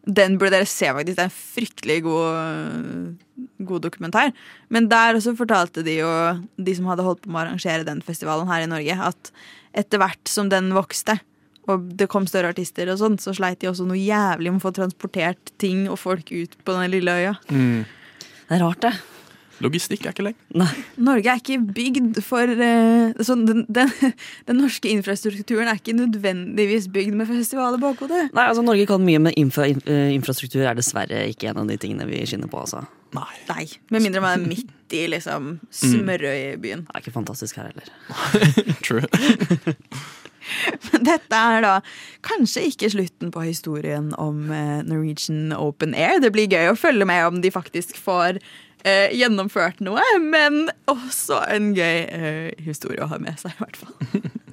Den 0.08 0.38
burde 0.40 0.56
dere 0.56 0.66
se, 0.66 0.88
faktisk. 0.90 1.18
Det 1.18 1.22
er 1.22 1.28
en 1.28 1.36
fryktelig 1.36 1.98
god, 2.06 3.44
god 3.68 3.84
dokumentar. 3.84 4.32
Men 4.74 4.88
der 4.90 5.18
også 5.18 5.36
fortalte 5.38 5.84
de 5.86 6.00
jo, 6.00 6.10
de 6.56 6.74
som 6.74 6.88
hadde 6.90 7.06
holdt 7.06 7.22
på 7.22 7.30
med 7.30 7.38
å 7.38 7.44
arrangere 7.44 7.86
den 7.86 8.02
festivalen 8.02 8.50
her 8.50 8.64
i 8.64 8.70
Norge, 8.70 8.96
at 9.12 9.32
etter 9.78 10.02
hvert 10.02 10.32
som 10.32 10.50
den 10.50 10.72
vokste, 10.74 11.18
og 11.68 11.90
det 12.00 12.08
kom 12.10 12.26
større 12.26 12.54
artister 12.54 12.88
og 12.88 12.98
sånn, 13.02 13.18
så 13.20 13.34
sleit 13.36 13.60
de 13.60 13.68
også 13.70 13.84
noe 13.86 14.00
jævlig 14.00 14.54
med 14.54 14.62
å 14.62 14.64
få 14.64 14.72
transportert 14.80 15.52
ting 15.60 15.84
og 15.92 16.00
folk 16.00 16.32
ut 16.32 16.56
på 16.64 16.74
den 16.74 16.90
lille 16.94 17.14
øya. 17.20 17.34
Mm. 17.52 17.84
Det 18.48 18.56
er 18.56 18.64
rart, 18.64 18.80
det. 18.86 19.17
Logistikk 19.64 20.06
er 20.06 20.14
ikke 20.14 20.26
lenge. 20.28 20.68
Norge 21.02 21.32
er 21.32 21.40
ikke 21.40 21.58
bygd 21.62 22.20
for 22.24 22.52
sånn, 23.26 23.44
den, 23.48 23.64
den, 23.72 23.90
den 24.48 24.60
norske 24.62 24.90
infrastrukturen 24.92 25.70
er 25.70 25.80
ikke 25.80 25.96
nødvendigvis 25.98 26.86
bygd 26.94 27.16
med 27.18 27.30
festival 27.30 27.78
i 27.78 27.82
bakhodet. 27.82 28.28
Nei, 28.36 28.46
altså 28.46 28.64
Norge 28.66 28.86
kan 28.90 29.02
mye, 29.04 29.22
men 29.22 29.34
infra, 29.40 29.66
eh, 29.68 30.12
infrastruktur 30.14 30.62
er 30.64 30.78
dessverre 30.78 31.24
ikke 31.32 31.50
en 31.52 31.64
av 31.64 31.72
de 31.72 31.78
tingene 31.80 32.06
vi 32.08 32.22
skinner 32.28 32.50
på. 32.50 32.62
altså. 32.62 32.84
Nei, 33.16 33.64
Med 33.88 34.04
mindre 34.04 34.20
man 34.20 34.36
er 34.36 34.48
midt 34.50 34.92
i 34.92 35.06
liksom 35.08 35.58
smørøybyen. 35.72 36.84
Det 36.86 36.94
er 36.94 37.02
ikke 37.02 37.14
fantastisk 37.14 37.56
her 37.56 37.70
heller. 37.70 37.88
True. 38.86 39.04
Men 40.92 41.04
Dette 41.04 41.38
er 41.38 41.64
da 41.64 41.74
kanskje 42.24 42.66
ikke 42.70 42.90
slutten 42.92 43.32
på 43.34 43.44
historien 43.44 44.12
om 44.20 44.48
eh, 44.52 44.80
Norwegian 44.86 45.52
Open 45.56 45.96
Air. 45.96 46.20
Det 46.24 46.32
blir 46.34 46.48
gøy 46.48 46.72
å 46.72 46.78
følge 46.78 47.08
med 47.08 47.26
om 47.26 47.42
de 47.44 47.52
faktisk 47.52 47.96
får 48.00 48.40
eh, 48.84 49.14
gjennomført 49.16 49.80
noe, 49.84 50.04
men 50.22 50.68
også 50.90 51.42
en 51.54 51.72
gøy 51.76 52.04
eh, 52.04 52.52
historie 52.62 53.02
å 53.04 53.10
ha 53.10 53.18
med 53.22 53.40
seg, 53.40 53.54
i 53.56 53.64
hvert 53.64 53.80
fall. 53.80 54.28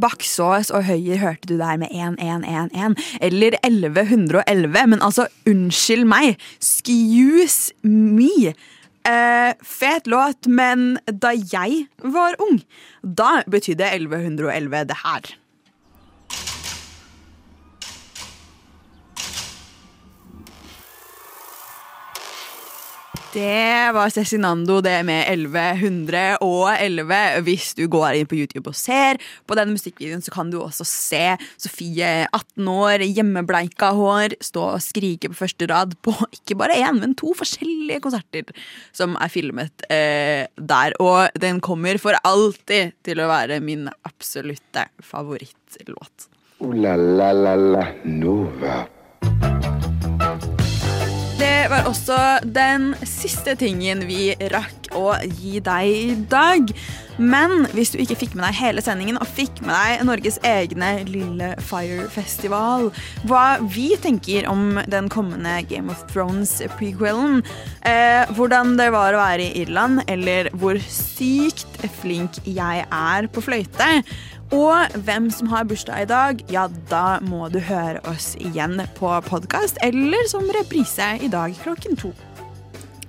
Baksås 0.00 0.70
og 0.72 0.86
Høyer 0.88 1.20
hørte 1.20 1.48
du 1.50 1.56
der 1.58 1.76
med 1.80 1.92
1111, 1.92 2.96
eller 3.20 3.56
1111, 3.60 4.86
men 4.94 5.02
altså, 5.02 5.26
unnskyld 5.48 6.06
meg, 6.08 6.38
excuse 6.56 7.72
me. 7.82 8.54
Eh, 9.08 9.52
fet 9.64 10.08
låt, 10.10 10.46
men 10.46 10.98
da 11.08 11.32
jeg 11.34 11.86
var 12.04 12.36
ung, 12.40 12.60
da 13.02 13.40
betydde 13.50 13.92
1111 13.96 14.84
det 14.88 15.00
her. 15.04 15.32
Det 23.30 23.92
var 23.94 24.10
Cezinando, 24.10 24.80
det 24.82 25.04
med 25.06 25.28
1111. 25.30 27.18
Hvis 27.46 27.68
du 27.78 27.84
går 27.86 28.16
inn 28.18 28.26
på 28.26 28.34
YouTube 28.40 28.72
og 28.72 28.74
ser 28.74 29.20
på 29.46 29.54
denne 29.54 29.76
musikkvideoen, 29.76 30.24
så 30.24 30.34
kan 30.34 30.50
du 30.50 30.58
også 30.58 30.82
se 30.88 31.36
Sofie, 31.54 32.26
18 32.26 32.66
år, 32.72 33.04
hjemmebleika 33.06 33.92
hår, 33.94 34.34
stå 34.42 34.64
og 34.72 34.82
skrike 34.82 35.30
på 35.30 35.38
første 35.44 35.70
rad 35.70 35.94
på 36.02 36.16
ikke 36.40 36.58
bare 36.58 36.80
én, 36.82 36.98
men 36.98 37.14
to 37.14 37.30
forskjellige 37.38 38.02
konserter 38.02 38.50
som 38.90 39.14
er 39.14 39.30
filmet 39.30 39.86
eh, 39.86 40.50
der. 40.58 40.98
Og 40.98 41.30
den 41.38 41.62
kommer 41.62 42.02
for 42.02 42.18
alltid 42.26 42.98
til 43.06 43.22
å 43.22 43.30
være 43.30 43.62
min 43.62 43.86
absolutte 44.10 44.88
favorittlåt. 45.06 46.32
Oh 46.66 46.74
la 46.74 46.98
la 46.98 47.30
la 47.30 47.54
la 47.54 47.86
Nova. 48.10 48.82
Det 51.60 51.66
var 51.68 51.84
også 51.84 52.16
den 52.56 52.94
siste 53.04 53.52
tingen 53.60 54.06
vi 54.08 54.30
rakk 54.48 54.86
å 54.96 55.10
gi 55.20 55.58
deg 55.60 55.90
i 55.92 56.14
dag. 56.32 56.70
Men 57.20 57.66
hvis 57.74 57.92
du 57.92 57.98
ikke 58.00 58.16
fikk 58.22 58.32
med 58.38 58.46
deg 58.46 58.56
hele 58.62 58.80
sendingen 58.80 59.18
og 59.20 59.28
fikk 59.28 59.60
med 59.66 59.74
deg 59.74 60.06
Norges 60.08 60.38
egne 60.46 60.88
lille 61.04 61.50
Fire-festival, 61.68 62.88
hva 63.28 63.44
vi 63.60 63.90
tenker 64.00 64.48
om 64.48 64.80
den 64.88 65.12
kommende 65.12 65.58
Game 65.68 65.92
of 65.92 66.00
Thrones-prequelen, 66.14 67.42
eh, 67.84 68.24
hvordan 68.38 68.78
det 68.80 68.88
var 68.96 69.12
å 69.12 69.20
være 69.20 69.50
i 69.50 69.66
Irland, 69.66 70.06
eller 70.08 70.48
hvor 70.56 70.80
sykt 70.88 71.84
flink 72.00 72.40
jeg 72.48 72.88
er 72.88 73.28
på 73.28 73.44
fløyte, 73.44 74.00
og 74.50 74.96
hvem 75.06 75.28
som 75.30 75.50
har 75.52 75.66
bursdag 75.68 76.02
i 76.02 76.08
dag, 76.10 76.40
ja, 76.50 76.66
da 76.90 77.20
må 77.22 77.46
du 77.52 77.60
høre 77.62 78.02
oss 78.10 78.32
igjen 78.42 78.80
på 78.96 79.12
podkast 79.28 79.78
eller 79.86 80.26
som 80.30 80.48
reprise 80.56 81.12
i 81.22 81.30
dag 81.30 81.54
klokken 81.62 81.98
to. 82.00 82.10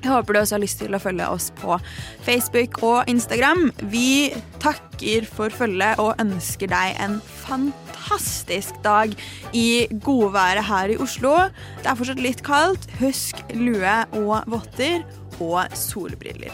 Jeg 0.02 0.10
håper 0.10 0.34
du 0.34 0.40
også 0.40 0.56
har 0.56 0.64
lyst 0.64 0.80
til 0.82 0.98
å 0.98 1.02
følge 1.02 1.28
oss 1.30 1.52
på 1.60 1.78
Facebook 2.26 2.80
og 2.86 3.10
Instagram. 3.10 3.68
Vi 3.94 4.34
takker 4.62 5.28
for 5.30 5.54
følget 5.54 6.02
og 6.02 6.22
ønsker 6.22 6.72
deg 6.72 6.98
en 7.06 7.20
fantastisk 7.44 8.78
dag 8.86 9.14
i 9.54 9.86
godværet 10.02 10.66
her 10.66 10.94
i 10.94 10.98
Oslo. 11.02 11.36
Det 11.82 11.92
er 11.92 12.00
fortsatt 12.00 12.24
litt 12.24 12.42
kaldt. 12.46 12.90
Husk 13.02 13.44
lue 13.54 13.98
og 14.24 14.50
votter 14.50 15.06
og 15.38 15.78
solbriller. 15.78 16.54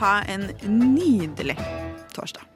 Ha 0.00 0.18
en 0.28 0.50
nydelig 0.68 1.56
torsdag. 2.12 2.55